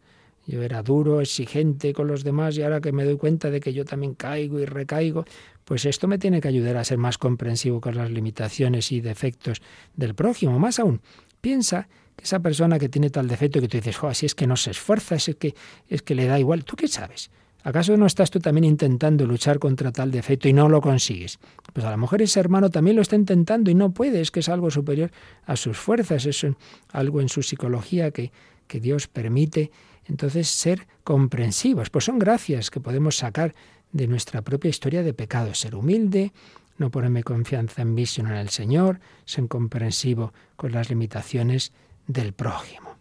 [0.49, 3.73] yo era duro, exigente con los demás y ahora que me doy cuenta de que
[3.73, 5.25] yo también caigo y recaigo,
[5.65, 9.63] pues esto me tiene que ayudar a ser más comprensivo con las limitaciones y defectos
[9.95, 10.59] del prójimo.
[10.59, 11.01] Más aún,
[11.41, 14.47] Piensa que esa persona que tiene tal defecto que tú dices, jo, así es que
[14.47, 15.55] no se esfuerza, es que,
[15.89, 16.65] es que le da igual.
[16.65, 17.31] ¿Tú qué sabes?
[17.63, 21.39] ¿Acaso no estás tú también intentando luchar contra tal defecto y no lo consigues?
[21.73, 24.41] Pues a lo mejor ese hermano también lo está intentando y no puede, es que
[24.41, 25.11] es algo superior
[25.45, 26.47] a sus fuerzas, es
[26.93, 28.33] algo en su psicología que,
[28.67, 29.71] que Dios permite.
[30.09, 33.55] Entonces, ser comprensivos, pues son gracias que podemos sacar
[33.92, 36.33] de nuestra propia historia de pecado, ser humilde,
[36.79, 41.73] no ponerme confianza en mí sino en el Señor, ser comprensivo con las limitaciones
[42.07, 42.97] del prójimo,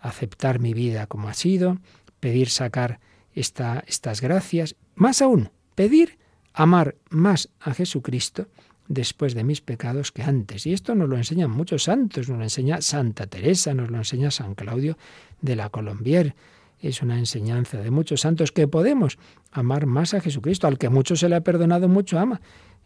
[0.00, 1.78] aceptar mi vida como ha sido,
[2.20, 3.00] pedir sacar
[3.34, 6.18] esta, estas gracias, más aún, pedir
[6.52, 8.46] amar más a Jesucristo
[8.88, 10.66] después de mis pecados que antes.
[10.66, 14.30] Y esto nos lo enseñan muchos santos, nos lo enseña Santa Teresa, nos lo enseña
[14.30, 14.96] San Claudio
[15.40, 16.34] de la Colombier.
[16.80, 19.18] Es una enseñanza de muchos santos que podemos
[19.52, 22.40] amar más a Jesucristo, al que mucho se le ha perdonado, mucho ama.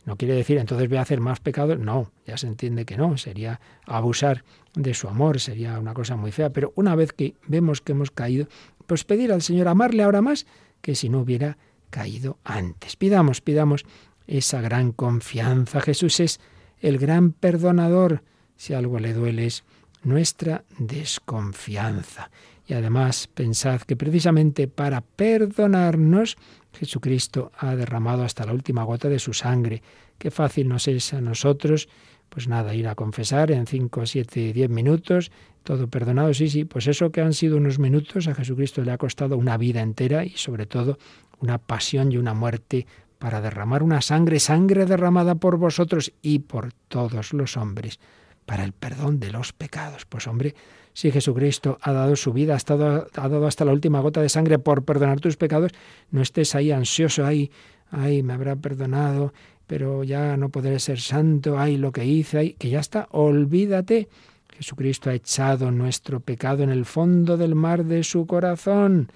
[0.05, 3.17] No quiere decir entonces voy a hacer más pecados, no, ya se entiende que no,
[3.17, 7.81] sería abusar de su amor, sería una cosa muy fea, pero una vez que vemos
[7.81, 8.47] que hemos caído,
[8.87, 10.47] pues pedir al Señor amarle ahora más
[10.81, 11.59] que si no hubiera
[11.91, 12.95] caído antes.
[12.95, 13.85] Pidamos, pidamos
[14.27, 15.81] esa gran confianza.
[15.81, 16.41] Jesús es
[16.81, 18.23] el gran perdonador.
[18.57, 19.65] Si algo le duele es
[20.03, 22.31] nuestra desconfianza.
[22.67, 26.37] Y además pensad que precisamente para perdonarnos
[26.73, 29.83] Jesucristo ha derramado hasta la última gota de su sangre.
[30.19, 31.89] Qué fácil nos es a nosotros,
[32.29, 35.31] pues nada, ir a confesar en 5, 7, 10 minutos,
[35.62, 38.99] todo perdonado, sí, sí, pues eso que han sido unos minutos a Jesucristo le ha
[38.99, 40.99] costado una vida entera y sobre todo
[41.41, 42.87] una pasión y una muerte
[43.19, 47.99] para derramar una sangre, sangre derramada por vosotros y por todos los hombres,
[48.45, 50.05] para el perdón de los pecados.
[50.05, 50.55] Pues hombre,
[50.93, 54.85] si Jesucristo ha dado su vida, ha, dado hasta la última gota de sangre por
[54.85, 55.73] perdonar tus pecados,
[56.11, 57.51] no estés ahí ansioso, ahí,
[57.91, 59.33] ay, me habrá perdonado,
[59.67, 64.09] pero ya no podré ser santo, ay, lo que hice, ay, que ya está, olvídate.
[64.57, 69.11] Jesucristo ha echado nuestro pecado en el fondo del mar de su corazón.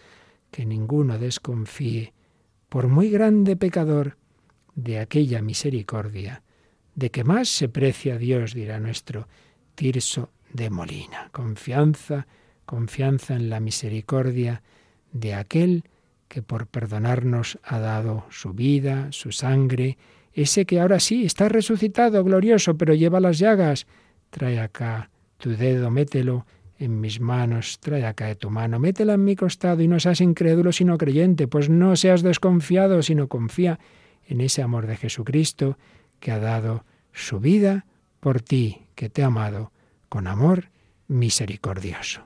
[0.50, 2.12] Que ninguno desconfíe
[2.70, 4.16] por muy grande pecador,
[4.76, 6.42] de aquella misericordia,
[6.94, 9.28] de que más se precia Dios, dirá nuestro
[9.74, 11.28] Tirso de Molina.
[11.32, 12.28] Confianza,
[12.64, 14.62] confianza en la misericordia
[15.12, 15.84] de aquel
[16.28, 19.98] que por perdonarnos ha dado su vida, su sangre,
[20.32, 23.88] ese que ahora sí está resucitado, glorioso, pero lleva las llagas.
[24.30, 26.46] Trae acá tu dedo, mételo
[26.80, 30.22] en mis manos, trae acá de tu mano, métela en mi costado y no seas
[30.22, 33.78] incrédulo sino creyente, pues no seas desconfiado sino confía
[34.26, 35.76] en ese amor de Jesucristo
[36.20, 37.84] que ha dado su vida
[38.18, 39.72] por ti, que te ha amado
[40.08, 40.70] con amor
[41.06, 42.22] misericordioso.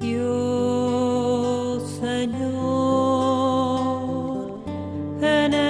[0.00, 2.46] Dios, Señor,
[5.20, 5.65] en el...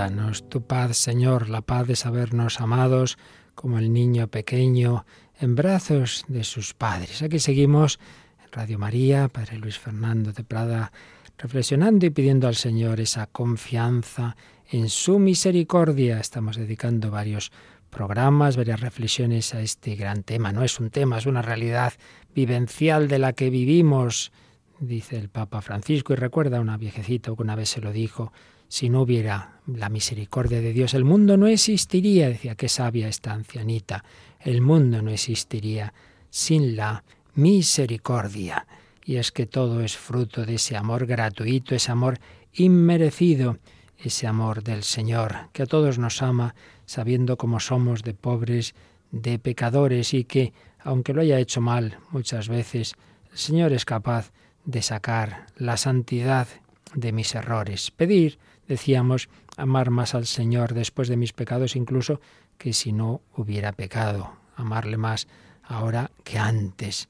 [0.00, 3.18] Danos tu paz, Señor, la paz de sabernos amados
[3.54, 5.04] como el niño pequeño
[5.38, 7.20] en brazos de sus padres.
[7.20, 8.00] Aquí seguimos
[8.42, 10.90] en Radio María, Padre Luis Fernando de Prada,
[11.36, 14.36] reflexionando y pidiendo al Señor esa confianza
[14.70, 16.18] en su misericordia.
[16.18, 17.52] Estamos dedicando varios
[17.90, 20.50] programas, varias reflexiones a este gran tema.
[20.50, 21.92] No es un tema, es una realidad
[22.34, 24.32] vivencial de la que vivimos,
[24.78, 28.32] dice el Papa Francisco, y recuerda una viejecita que una vez se lo dijo,
[28.70, 33.32] si no hubiera la misericordia de Dios, el mundo no existiría, decía qué sabia esta
[33.32, 34.04] ancianita,
[34.38, 35.92] el mundo no existiría
[36.30, 37.02] sin la
[37.34, 38.68] misericordia.
[39.04, 42.20] Y es que todo es fruto de ese amor gratuito, ese amor
[42.54, 43.58] inmerecido,
[43.98, 46.54] ese amor del Señor, que a todos nos ama,
[46.86, 48.76] sabiendo cómo somos de pobres,
[49.10, 52.94] de pecadores, y que, aunque lo haya hecho mal muchas veces,
[53.32, 54.30] el Señor es capaz
[54.64, 56.46] de sacar la santidad
[56.94, 57.90] de mis errores.
[57.90, 58.38] Pedir
[58.70, 62.20] decíamos, amar más al Señor después de mis pecados incluso
[62.56, 65.26] que si no hubiera pecado, amarle más
[65.64, 67.08] ahora que antes.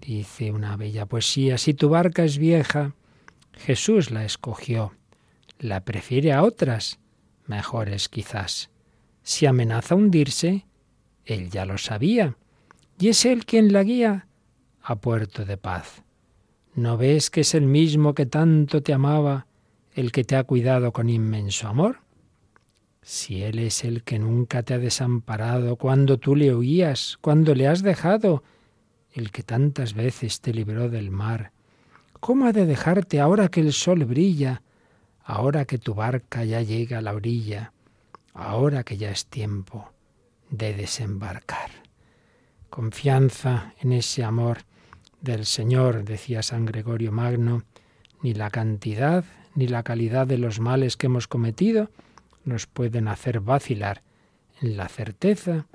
[0.00, 2.94] Dice una bella poesía, si tu barca es vieja,
[3.52, 4.94] Jesús la escogió,
[5.58, 6.98] la prefiere a otras,
[7.44, 8.70] mejores quizás.
[9.22, 10.64] Si amenaza hundirse,
[11.26, 12.38] él ya lo sabía,
[12.98, 14.28] y es él quien la guía
[14.80, 16.02] a puerto de paz.
[16.74, 19.46] ¿No ves que es el mismo que tanto te amaba
[19.96, 22.00] el que te ha cuidado con inmenso amor?
[23.00, 27.66] Si Él es el que nunca te ha desamparado cuando tú le oías, cuando le
[27.66, 28.44] has dejado,
[29.14, 31.52] el que tantas veces te libró del mar,
[32.20, 34.62] ¿cómo ha de dejarte ahora que el sol brilla,
[35.24, 37.72] ahora que tu barca ya llega a la orilla,
[38.34, 39.92] ahora que ya es tiempo
[40.50, 41.70] de desembarcar?
[42.68, 44.58] Confianza en ese amor
[45.22, 47.62] del Señor, decía San Gregorio Magno,
[48.20, 49.24] ni la cantidad
[49.56, 51.90] ni la calidad de los males que hemos cometido
[52.44, 54.02] nos pueden hacer vacilar
[54.60, 55.66] en la certeza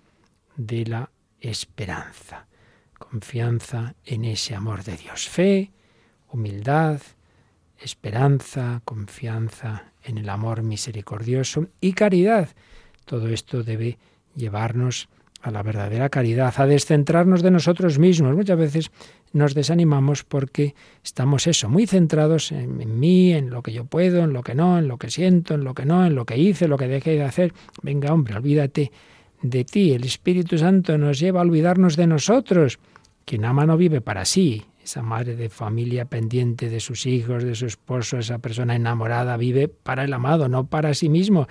[0.56, 1.12] de la
[1.42, 2.48] esperanza.
[2.98, 5.28] Confianza en ese amor de Dios.
[5.28, 5.72] Fe,
[6.30, 7.02] humildad,
[7.80, 12.50] esperanza, confianza en el amor misericordioso y caridad.
[13.06, 13.98] Todo esto debe
[14.36, 15.10] llevarnos
[15.42, 18.36] a la verdadera caridad, a descentrarnos de nosotros mismos.
[18.36, 18.92] Muchas veces
[19.34, 24.34] nos desanimamos porque estamos eso, muy centrados en, mí, en lo que yo puedo, en
[24.34, 26.68] lo que no, en lo que siento, en lo que no, en lo que hice,
[26.68, 27.54] lo que dejé de hacer.
[27.82, 28.92] Venga, hombre, olvídate
[29.42, 29.94] de ti.
[29.94, 32.80] El Espíritu Santo nos lleva a olvidarnos de nosotros.
[33.26, 34.66] Quien ama no vive para sí.
[34.84, 39.68] Esa madre de familia pendiente de sus hijos, de su esposo, esa persona enamorada, vive
[39.68, 41.48] para el amado, no para sí mismo.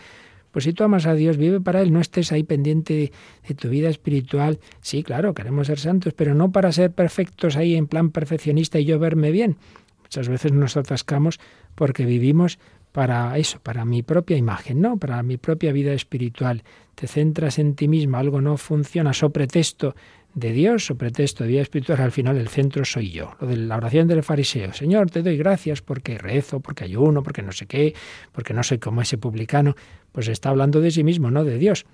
[0.51, 3.13] Pues si tú amas a Dios, vive para Él, no estés ahí pendiente
[3.47, 4.59] de, tu vida espiritual.
[4.81, 8.85] Sí, claro, queremos ser santos, pero no para ser perfectos ahí en plan perfeccionista y
[8.85, 9.57] yo verme bien.
[10.03, 11.39] Muchas veces nos atascamos
[11.75, 12.59] porque vivimos
[12.93, 14.97] para eso, para mi propia imagen, ¿no?
[14.97, 16.65] Para mi propia vida espiritual.
[16.97, 19.95] Te centras en ti mismo, algo no funciona, so pretexto
[20.35, 23.35] de Dios o pretexto de vida espiritual, al final el centro soy yo.
[23.41, 24.73] Lo de la oración del fariseo.
[24.73, 27.95] Señor, te doy gracias porque rezo, porque ayuno, porque no sé qué,
[28.33, 29.75] porque no soy como ese publicano.
[30.13, 31.85] Pues está hablando de sí mismo, no de Dios.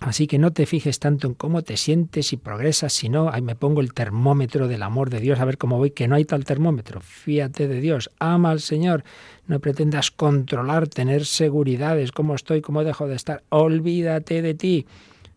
[0.00, 3.54] Así que no te fijes tanto en cómo te sientes y progresas, sino ahí me
[3.54, 6.44] pongo el termómetro del amor de Dios, a ver cómo voy, que no hay tal
[6.44, 7.00] termómetro.
[7.00, 9.04] Fíate de Dios, ama al Señor,
[9.46, 13.44] no pretendas controlar, tener seguridades, cómo estoy, cómo dejo de estar.
[13.50, 14.86] Olvídate de ti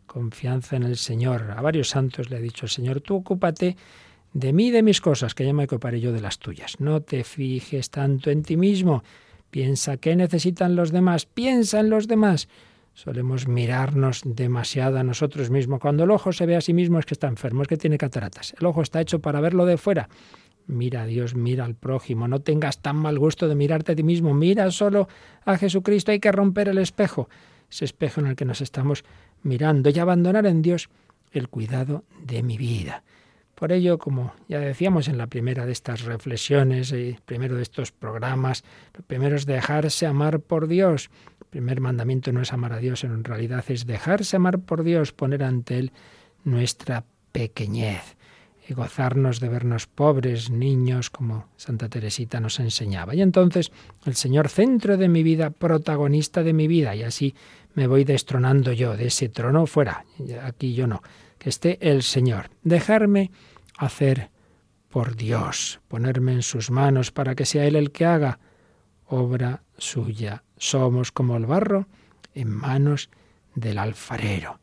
[0.07, 1.53] confianza en el Señor.
[1.55, 3.77] A varios santos le ha dicho el Señor, tú ocúpate
[4.33, 6.79] de mí, de mis cosas, que ya me ocuparé yo de las tuyas.
[6.79, 9.03] No te fijes tanto en ti mismo.
[9.49, 11.25] Piensa qué necesitan los demás.
[11.25, 12.47] Piensa en los demás.
[12.93, 15.79] Solemos mirarnos demasiado a nosotros mismos.
[15.79, 17.97] Cuando el ojo se ve a sí mismo es que está enfermo, es que tiene
[17.97, 18.55] cataratas.
[18.59, 20.09] El ojo está hecho para verlo de fuera.
[20.65, 22.27] Mira a Dios, mira al prójimo.
[22.27, 24.33] No tengas tan mal gusto de mirarte a ti mismo.
[24.33, 25.07] Mira solo
[25.45, 26.11] a Jesucristo.
[26.11, 27.29] Hay que romper el espejo.
[27.69, 29.03] Ese espejo en el que nos estamos
[29.43, 30.89] mirando y abandonar en Dios
[31.31, 33.03] el cuidado de mi vida.
[33.55, 37.91] Por ello, como ya decíamos en la primera de estas reflexiones, y primero de estos
[37.91, 38.63] programas,
[38.93, 41.09] lo primero es dejarse amar por Dios.
[41.41, 45.11] El primer mandamiento no es amar a Dios, en realidad es dejarse amar por Dios,
[45.11, 45.91] poner ante Él
[46.43, 48.15] nuestra pequeñez
[48.69, 53.15] y gozarnos de vernos pobres, niños, como Santa Teresita nos enseñaba.
[53.15, 53.71] Y entonces
[54.05, 57.33] el Señor centro de mi vida, protagonista de mi vida, y así
[57.78, 60.03] me voy destronando yo de ese trono fuera,
[60.41, 61.03] aquí yo no,
[61.38, 62.49] que esté el Señor.
[62.63, 63.30] Dejarme
[63.78, 64.32] hacer
[64.89, 68.39] por Dios, ponerme en sus manos para que sea Él el que haga
[69.05, 70.43] obra suya.
[70.57, 71.88] Somos como el barro
[72.34, 73.11] en manos
[73.53, 74.59] del alfarero.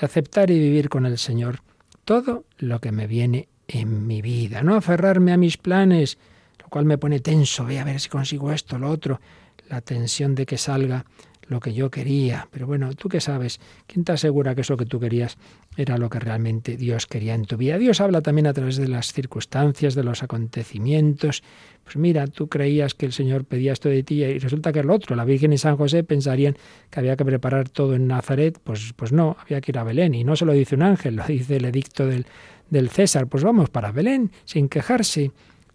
[0.00, 1.60] Y aceptar y vivir con el Señor
[2.06, 4.62] todo lo que me viene en mi vida.
[4.62, 6.16] No aferrarme a mis planes,
[6.62, 7.64] lo cual me pone tenso.
[7.64, 9.20] Voy a ver si consigo esto, lo otro.
[9.68, 11.04] La tensión de que salga
[11.48, 12.48] lo que yo quería.
[12.50, 13.60] Pero bueno, ¿tú qué sabes?
[13.86, 15.36] ¿Quién te asegura que eso que tú querías
[15.76, 17.78] era lo que realmente Dios quería en tu vida?
[17.78, 21.42] Dios habla también a través de las circunstancias, de los acontecimientos.
[21.82, 24.84] Pues mira, tú creías que el Señor pedía esto de ti y resulta que es
[24.84, 25.16] lo otro.
[25.16, 26.56] La Virgen y San José pensarían
[26.90, 28.58] que había que preparar todo en Nazaret.
[28.62, 30.14] Pues, pues no, había que ir a Belén.
[30.14, 32.26] Y no se lo dice un ángel, lo dice el edicto del,
[32.70, 33.26] del César.
[33.26, 35.32] Pues vamos para Belén, sin quejarse.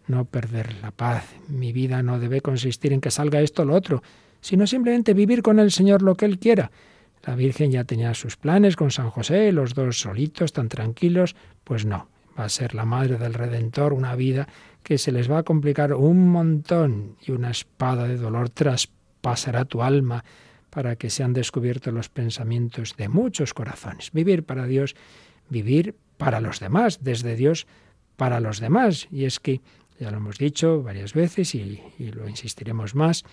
[0.07, 1.35] No perder la paz.
[1.47, 4.01] Mi vida no debe consistir en que salga esto o lo otro
[4.41, 6.71] sino simplemente vivir con el Señor lo que Él quiera.
[7.23, 11.85] La Virgen ya tenía sus planes con San José, los dos solitos, tan tranquilos, pues
[11.85, 14.47] no, va a ser la madre del Redentor, una vida
[14.83, 19.83] que se les va a complicar un montón y una espada de dolor traspasará tu
[19.83, 20.23] alma
[20.69, 24.11] para que sean descubiertos los pensamientos de muchos corazones.
[24.13, 24.95] Vivir para Dios,
[25.49, 27.67] vivir para los demás, desde Dios
[28.15, 29.07] para los demás.
[29.11, 29.61] Y es que,
[29.99, 33.25] ya lo hemos dicho varias veces y, y lo insistiremos más,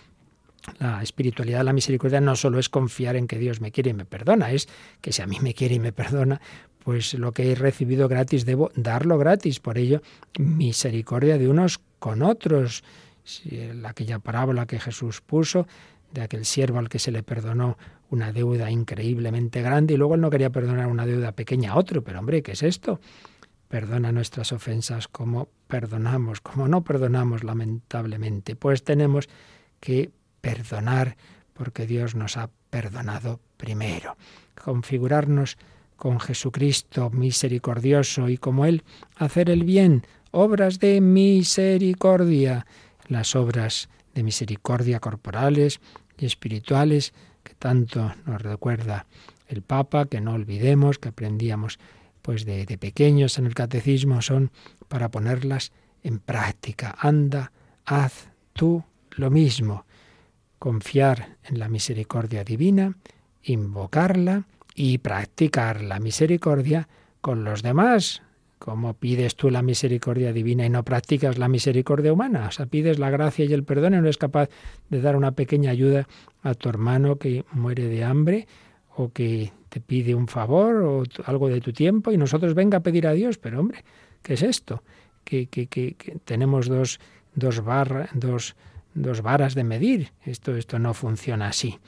[0.79, 4.05] la espiritualidad, la misericordia no solo es confiar en que Dios me quiere y me
[4.05, 4.69] perdona, es
[5.01, 6.41] que si a mí me quiere y me perdona,
[6.87, 9.59] pues lo que he recibido gratis debo darlo gratis.
[9.59, 10.03] Por ello,
[10.39, 12.85] misericordia de unos con otros.
[13.85, 15.67] Aquella parábola que Jesús puso
[16.12, 17.77] de aquel siervo al que se le perdonó
[18.09, 22.05] una deuda increíblemente grande y luego él no quería perdonar una deuda pequeña a otro.
[22.05, 23.01] Pero hombre, ¿qué es esto?
[23.67, 28.55] Perdona nuestras ofensas como perdonamos, como no perdonamos lamentablemente.
[28.55, 29.29] Pues tenemos
[29.81, 30.12] que
[30.47, 31.17] perdonar,
[31.55, 34.17] porque Dios nos ha perdonado primero.
[34.55, 35.59] Configurarnos
[35.97, 38.85] con Jesucristo misericordioso y como Él
[39.17, 42.65] hacer el bien, obras de misericordia,
[43.09, 45.81] las obras de misericordia corporales
[46.17, 49.07] y espirituales que tanto nos recuerda
[49.49, 51.81] el Papa, que no olvidemos, que aprendíamos
[52.23, 54.53] pues de, de pequeños en el catecismo, son
[54.87, 55.73] para ponerlas
[56.05, 56.95] en práctica.
[57.01, 57.51] Anda,
[57.85, 59.87] haz tú lo mismo
[60.59, 62.97] confiar en la misericordia divina,
[63.43, 64.45] invocarla
[64.75, 66.89] y practicar la misericordia
[67.21, 68.23] con los demás.
[68.59, 72.47] ¿Cómo pides tú la misericordia divina y no practicas la misericordia humana?
[72.49, 74.49] O sea, pides la gracia y el perdón y no eres capaz
[74.89, 76.09] de dar una pequeña ayuda
[76.43, 78.47] a tu hermano que muere de hambre
[78.97, 82.83] o que te pide un favor o algo de tu tiempo y nosotros venga a
[82.83, 83.37] pedir a Dios.
[83.37, 83.85] Pero hombre,
[84.23, 84.83] ¿qué es esto?
[85.23, 85.95] Que, que, que,
[86.25, 86.99] tenemos dos,
[87.35, 88.57] dos barras, dos
[88.97, 90.13] dos varas de medir.
[90.25, 91.79] Esto, esto no funciona así.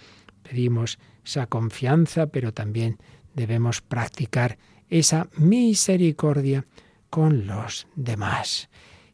[0.42, 2.98] Pedimos esa confianza, pero también
[3.34, 6.66] debemos practicar esa misericordia
[7.10, 8.68] con los demás.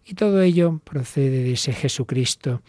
[0.04, 2.62] Y todo ello procede de ese Jesucristo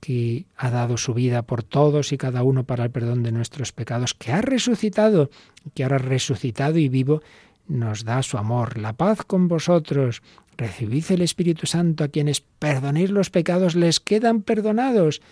[0.00, 3.72] que ha dado su vida por todos y cada uno para el perdón de nuestros
[3.72, 5.30] pecados, que ha resucitado,
[5.74, 7.22] que ahora resucitado y vivo
[7.68, 10.22] nos da su amor, la paz con vosotros,
[10.56, 15.22] recibid el Espíritu Santo a quienes perdonéis los pecados, les quedan perdonados.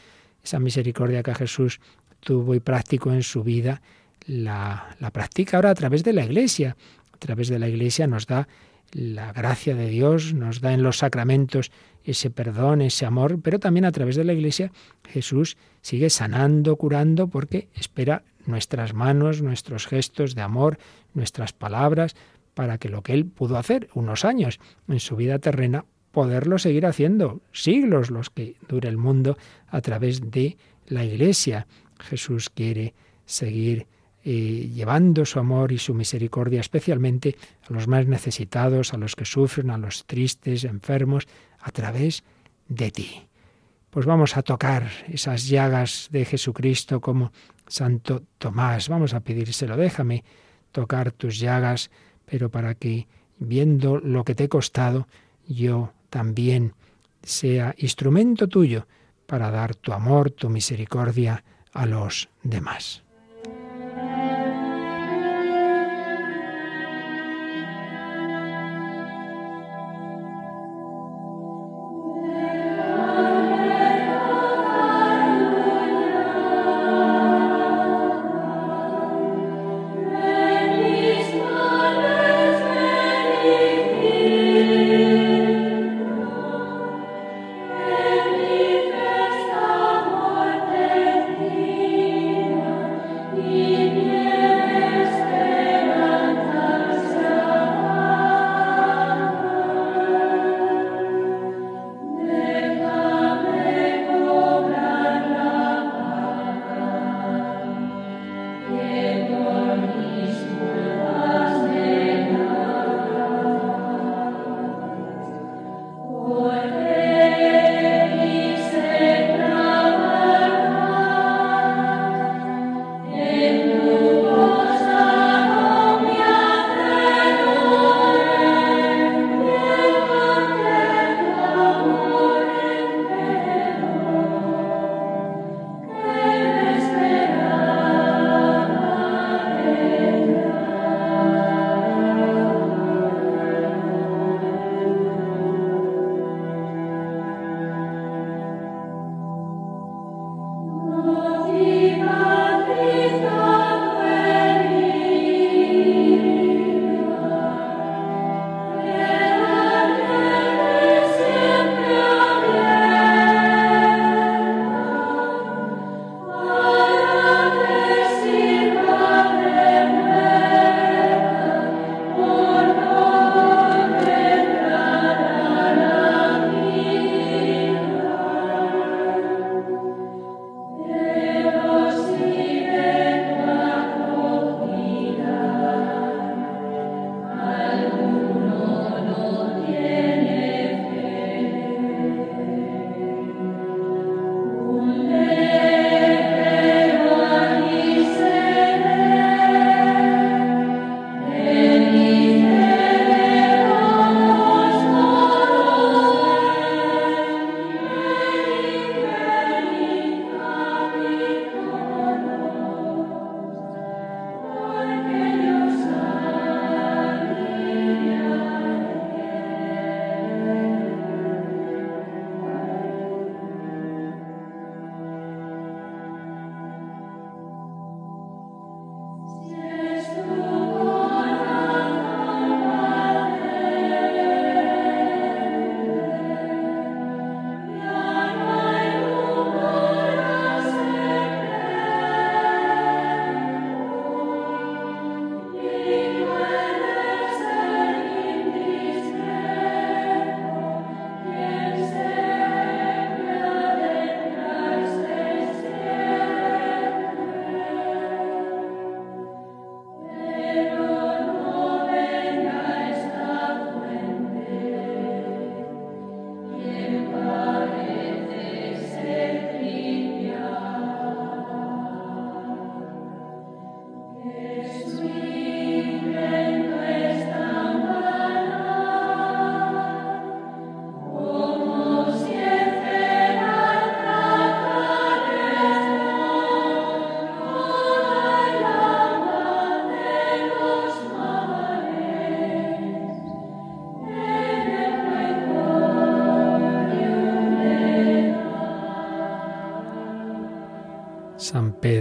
[0.42, 1.80] Esa misericordia que Jesús
[2.20, 3.82] tuvo y practicó en su vida,
[4.26, 6.76] la, la practica ahora a través de la Iglesia.
[7.12, 8.48] A través de la Iglesia nos da
[8.92, 11.70] la gracia de Dios, nos da en los sacramentos
[12.04, 14.72] ese perdón, ese amor, pero también a través de la Iglesia
[15.08, 20.78] Jesús sigue sanando, curando, porque espera nuestras manos, nuestros gestos de amor,
[21.14, 22.16] nuestras palabras,
[22.54, 26.86] para que lo que él pudo hacer unos años en su vida terrena, poderlo seguir
[26.86, 29.36] haciendo siglos los que dure el mundo
[29.68, 31.66] a través de la Iglesia.
[32.00, 32.94] Jesús quiere
[33.24, 33.86] seguir
[34.22, 37.36] eh, llevando su amor y su misericordia especialmente
[37.68, 41.26] a los más necesitados, a los que sufren, a los tristes, enfermos,
[41.60, 42.24] a través
[42.68, 43.22] de ti.
[43.90, 47.32] Pues vamos a tocar esas llagas de Jesucristo como
[47.66, 48.88] Santo Tomás.
[48.88, 50.22] Vamos a pedírselo, déjame
[50.70, 51.90] tocar tus llagas,
[52.30, 53.08] pero para que,
[53.38, 55.08] viendo lo que te he costado,
[55.48, 56.74] yo también
[57.22, 58.86] sea instrumento tuyo
[59.26, 63.02] para dar tu amor, tu misericordia a los demás.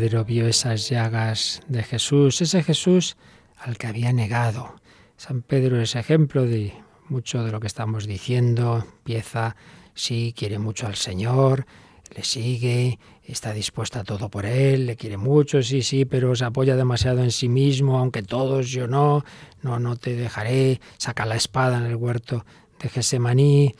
[0.09, 3.15] Pedro vio esas llagas de Jesús, ese Jesús
[3.59, 4.73] al que había negado.
[5.17, 6.73] San Pedro es ejemplo de
[7.09, 8.83] mucho de lo que estamos diciendo.
[8.83, 9.55] Empieza,
[9.93, 11.67] sí, quiere mucho al Señor,
[12.15, 16.45] le sigue, está dispuesta a todo por él, le quiere mucho, sí, sí, pero se
[16.45, 19.23] apoya demasiado en sí mismo, aunque todos yo no,
[19.61, 22.47] no, no te dejaré, saca la espada en el huerto
[22.81, 23.75] de Gesemaní,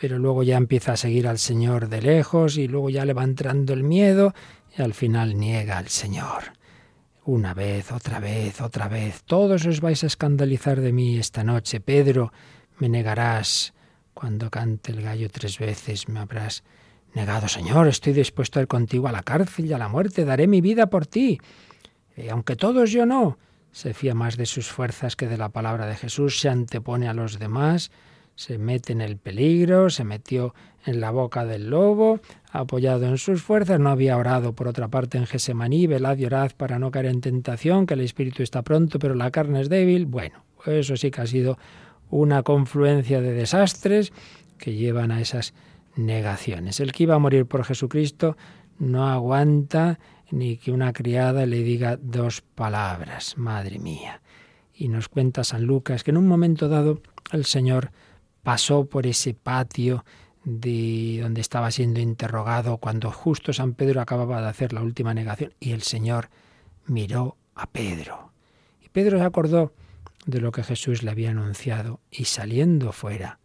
[0.00, 3.22] pero luego ya empieza a seguir al Señor de lejos y luego ya le va
[3.22, 4.32] entrando el miedo
[4.76, 6.52] y al final niega al Señor.
[7.24, 9.22] Una vez, otra vez, otra vez.
[9.24, 11.80] Todos os vais a escandalizar de mí esta noche.
[11.80, 12.32] Pedro,
[12.78, 13.72] me negarás.
[14.12, 16.64] Cuando cante el gallo tres veces me habrás
[17.14, 17.48] negado.
[17.48, 20.24] Señor, estoy dispuesto a ir contigo a la cárcel y a la muerte.
[20.24, 21.40] Daré mi vida por ti.
[22.16, 23.38] Y aunque todos yo no.
[23.72, 26.40] Se fía más de sus fuerzas que de la palabra de Jesús.
[26.40, 27.90] Se antepone a los demás
[28.36, 30.54] se mete en el peligro, se metió
[30.86, 32.20] en la boca del lobo,
[32.50, 36.52] apoyado en sus fuerzas, no había orado por otra parte en Gesemaní, velad y orad
[36.56, 40.06] para no caer en tentación, que el espíritu está pronto, pero la carne es débil.
[40.06, 41.58] Bueno, eso sí que ha sido
[42.10, 44.12] una confluencia de desastres
[44.58, 45.54] que llevan a esas
[45.96, 46.80] negaciones.
[46.80, 48.36] El que iba a morir por Jesucristo
[48.78, 49.98] no aguanta
[50.30, 54.20] ni que una criada le diga dos palabras, madre mía.
[54.74, 57.00] Y nos cuenta San Lucas que en un momento dado
[57.32, 57.90] el Señor
[58.44, 60.04] pasó por ese patio
[60.44, 65.54] de donde estaba siendo interrogado cuando justo San Pedro acababa de hacer la última negación
[65.58, 66.28] y el Señor
[66.86, 68.32] miró a Pedro.
[68.84, 69.72] Y Pedro se acordó
[70.26, 73.40] de lo que Jesús le había anunciado y saliendo fuera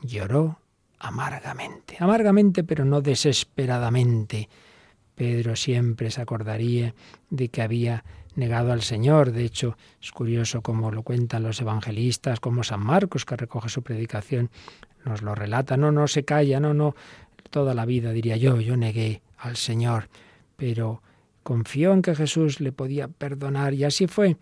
[0.00, 0.60] lloró
[0.98, 4.48] amargamente, amargamente pero no desesperadamente.
[5.14, 6.94] Pedro siempre se acordaría
[7.28, 8.04] de que había
[8.38, 9.32] negado al Señor.
[9.32, 13.82] De hecho, es curioso como lo cuentan los evangelistas, como San Marcos, que recoge su
[13.82, 14.50] predicación,
[15.04, 15.76] nos lo relata.
[15.76, 16.94] No, no se calla, no, no.
[17.50, 20.08] Toda la vida, diría yo, yo negué al Señor,
[20.56, 21.02] pero
[21.42, 24.36] confió en que Jesús le podía perdonar y así fue.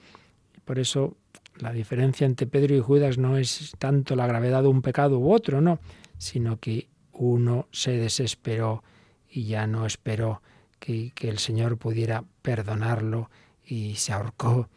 [0.65, 1.17] Por eso
[1.59, 5.33] la diferencia entre Pedro y Judas no es tanto la gravedad de un pecado u
[5.33, 5.79] otro, no,
[6.19, 8.83] sino que uno se desesperó
[9.31, 10.43] y ya no esperó
[10.79, 13.31] que, que el Señor pudiera perdonarlo
[13.67, 14.69] y se ahorcó.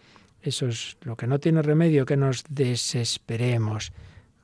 [0.41, 3.91] Eso es lo que no tiene remedio, que nos desesperemos.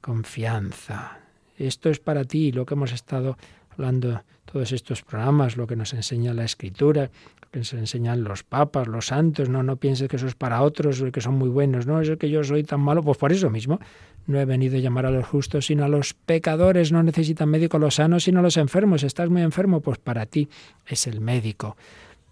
[0.01, 1.19] Confianza.
[1.57, 3.37] Esto es para ti, lo que hemos estado
[3.71, 7.09] hablando todos estos programas, lo que nos enseña la Escritura,
[7.41, 9.49] lo que nos enseñan los papas, los santos.
[9.49, 11.87] No, no pienses que eso es para otros, que son muy buenos.
[11.87, 13.01] No, es que yo soy tan malo.
[13.01, 13.79] Pues por eso mismo
[14.27, 16.91] no he venido a llamar a los justos, sino a los pecadores.
[16.91, 19.03] No necesitan médico los sanos, sino a los enfermos.
[19.03, 19.81] ¿Estás muy enfermo?
[19.81, 20.49] Pues para ti
[20.85, 21.77] es el médico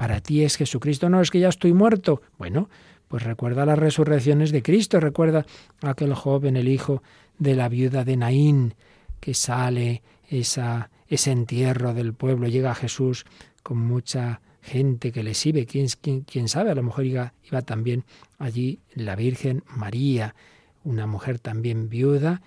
[0.03, 1.07] para ti es Jesucristo.
[1.07, 2.21] No, es que ya estoy muerto.
[2.37, 2.69] Bueno,
[3.07, 5.45] pues recuerda las resurrecciones de Cristo, recuerda
[5.81, 7.01] aquel joven, el hijo
[7.39, 8.73] de la viuda de Naín,
[9.21, 13.23] que sale esa, ese entierro del pueblo, llega Jesús
[13.63, 15.87] con mucha gente que le sigue, ¿Quién,
[16.25, 18.03] quién, sabe, a lo mejor iba, iba también
[18.39, 20.35] allí la Virgen María,
[20.83, 22.41] una mujer también viuda,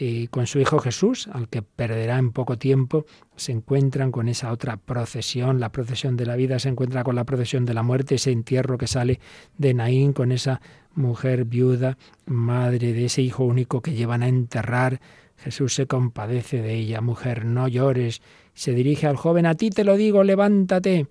[0.00, 4.52] y con su hijo Jesús, al que perderá en poco tiempo, se encuentran con esa
[4.52, 8.14] otra procesión, la procesión de la vida se encuentra con la procesión de la muerte,
[8.14, 9.18] ese entierro que sale
[9.56, 10.60] de Naín con esa
[10.94, 15.00] mujer viuda, madre de ese hijo único que llevan a enterrar.
[15.36, 18.22] Jesús se compadece de ella, mujer, no llores.
[18.54, 21.06] Se dirige al joven, a ti te lo digo, levántate.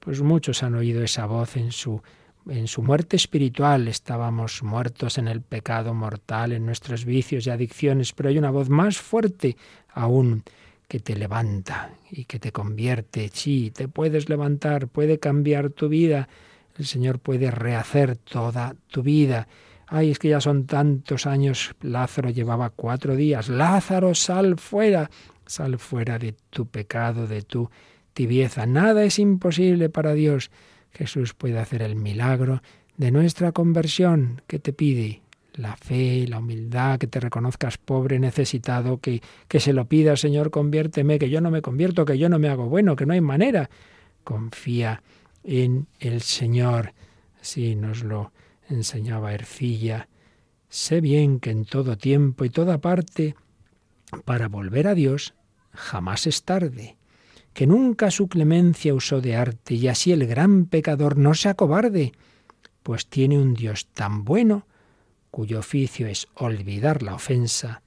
[0.00, 2.02] Pues muchos han oído esa voz en su
[2.48, 8.12] en su muerte espiritual estábamos muertos en el pecado mortal, en nuestros vicios y adicciones,
[8.12, 9.56] pero hay una voz más fuerte
[9.88, 10.42] aún
[10.88, 13.30] que te levanta y que te convierte.
[13.32, 16.28] Sí, te puedes levantar, puede cambiar tu vida.
[16.76, 19.48] El Señor puede rehacer toda tu vida.
[19.86, 21.74] Ay, es que ya son tantos años.
[21.80, 23.48] Lázaro llevaba cuatro días.
[23.48, 25.10] Lázaro, sal fuera.
[25.46, 27.70] Sal fuera de tu pecado, de tu
[28.12, 28.66] tibieza.
[28.66, 30.50] Nada es imposible para Dios.
[30.92, 32.62] Jesús puede hacer el milagro
[32.96, 35.22] de nuestra conversión que te pide.
[35.54, 40.50] La fe, la humildad, que te reconozcas pobre, necesitado, que, que se lo pida, Señor,
[40.50, 43.20] conviérteme, que yo no me convierto, que yo no me hago bueno, que no hay
[43.20, 43.68] manera.
[44.24, 45.02] Confía
[45.44, 46.94] en el Señor.
[47.38, 48.32] Así nos lo
[48.70, 50.08] enseñaba Ercilla.
[50.70, 53.34] Sé bien que en todo tiempo y toda parte,
[54.24, 55.34] para volver a Dios,
[55.74, 56.96] jamás es tarde
[57.52, 62.12] que nunca su clemencia usó de arte, y así el gran pecador no se acobarde,
[62.82, 64.66] pues tiene un Dios tan bueno,
[65.30, 67.82] cuyo oficio es olvidar la ofensa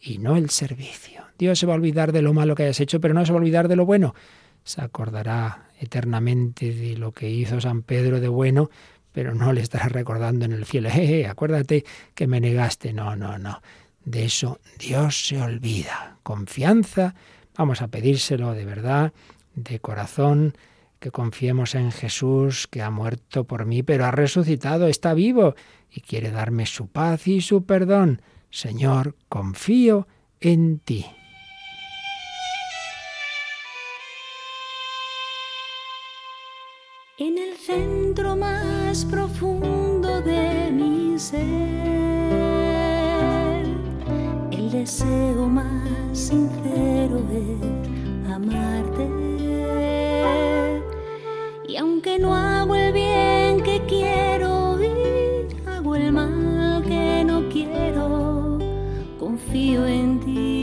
[0.00, 1.24] y no el servicio.
[1.38, 3.38] Dios se va a olvidar de lo malo que hayas hecho, pero no se va
[3.38, 4.14] a olvidar de lo bueno.
[4.64, 8.70] Se acordará eternamente de lo que hizo San Pedro de bueno,
[9.12, 11.84] pero no le estará recordando en el cielo, jeje, acuérdate
[12.14, 12.92] que me negaste.
[12.92, 13.62] No, no, no.
[14.04, 16.18] De eso Dios se olvida.
[16.22, 17.14] Confianza
[17.56, 19.12] Vamos a pedírselo de verdad,
[19.54, 20.54] de corazón,
[20.98, 25.54] que confiemos en Jesús, que ha muerto por mí, pero ha resucitado, está vivo
[25.90, 28.22] y quiere darme su paz y su perdón.
[28.50, 30.06] Señor, confío
[30.40, 31.06] en ti.
[37.18, 42.01] En el centro más profundo de mi ser,
[44.82, 49.06] deseo más sincero es amarte.
[51.68, 58.58] Y aunque no hago el bien que quiero y hago el mal que no quiero,
[59.20, 60.61] confío en ti,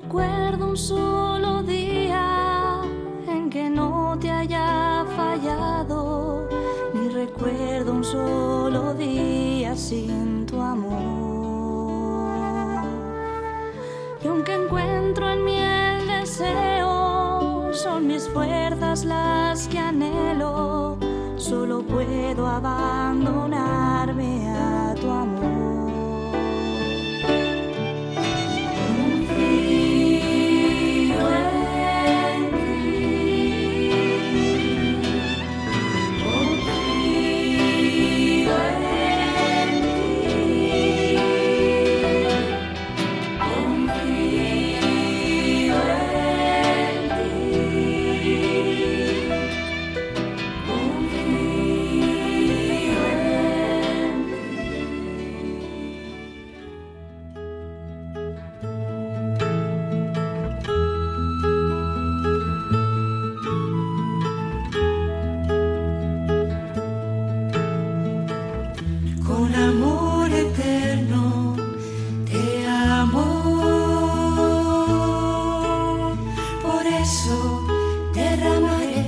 [0.00, 2.80] recuerdo un solo día
[3.28, 6.48] en que no te haya fallado,
[6.94, 10.94] ni recuerdo un solo día sin tu amor.
[14.22, 20.98] Y aunque encuentro en mí el deseo, son mis fuerzas las que anhelo,
[21.36, 23.83] solo puedo abandonar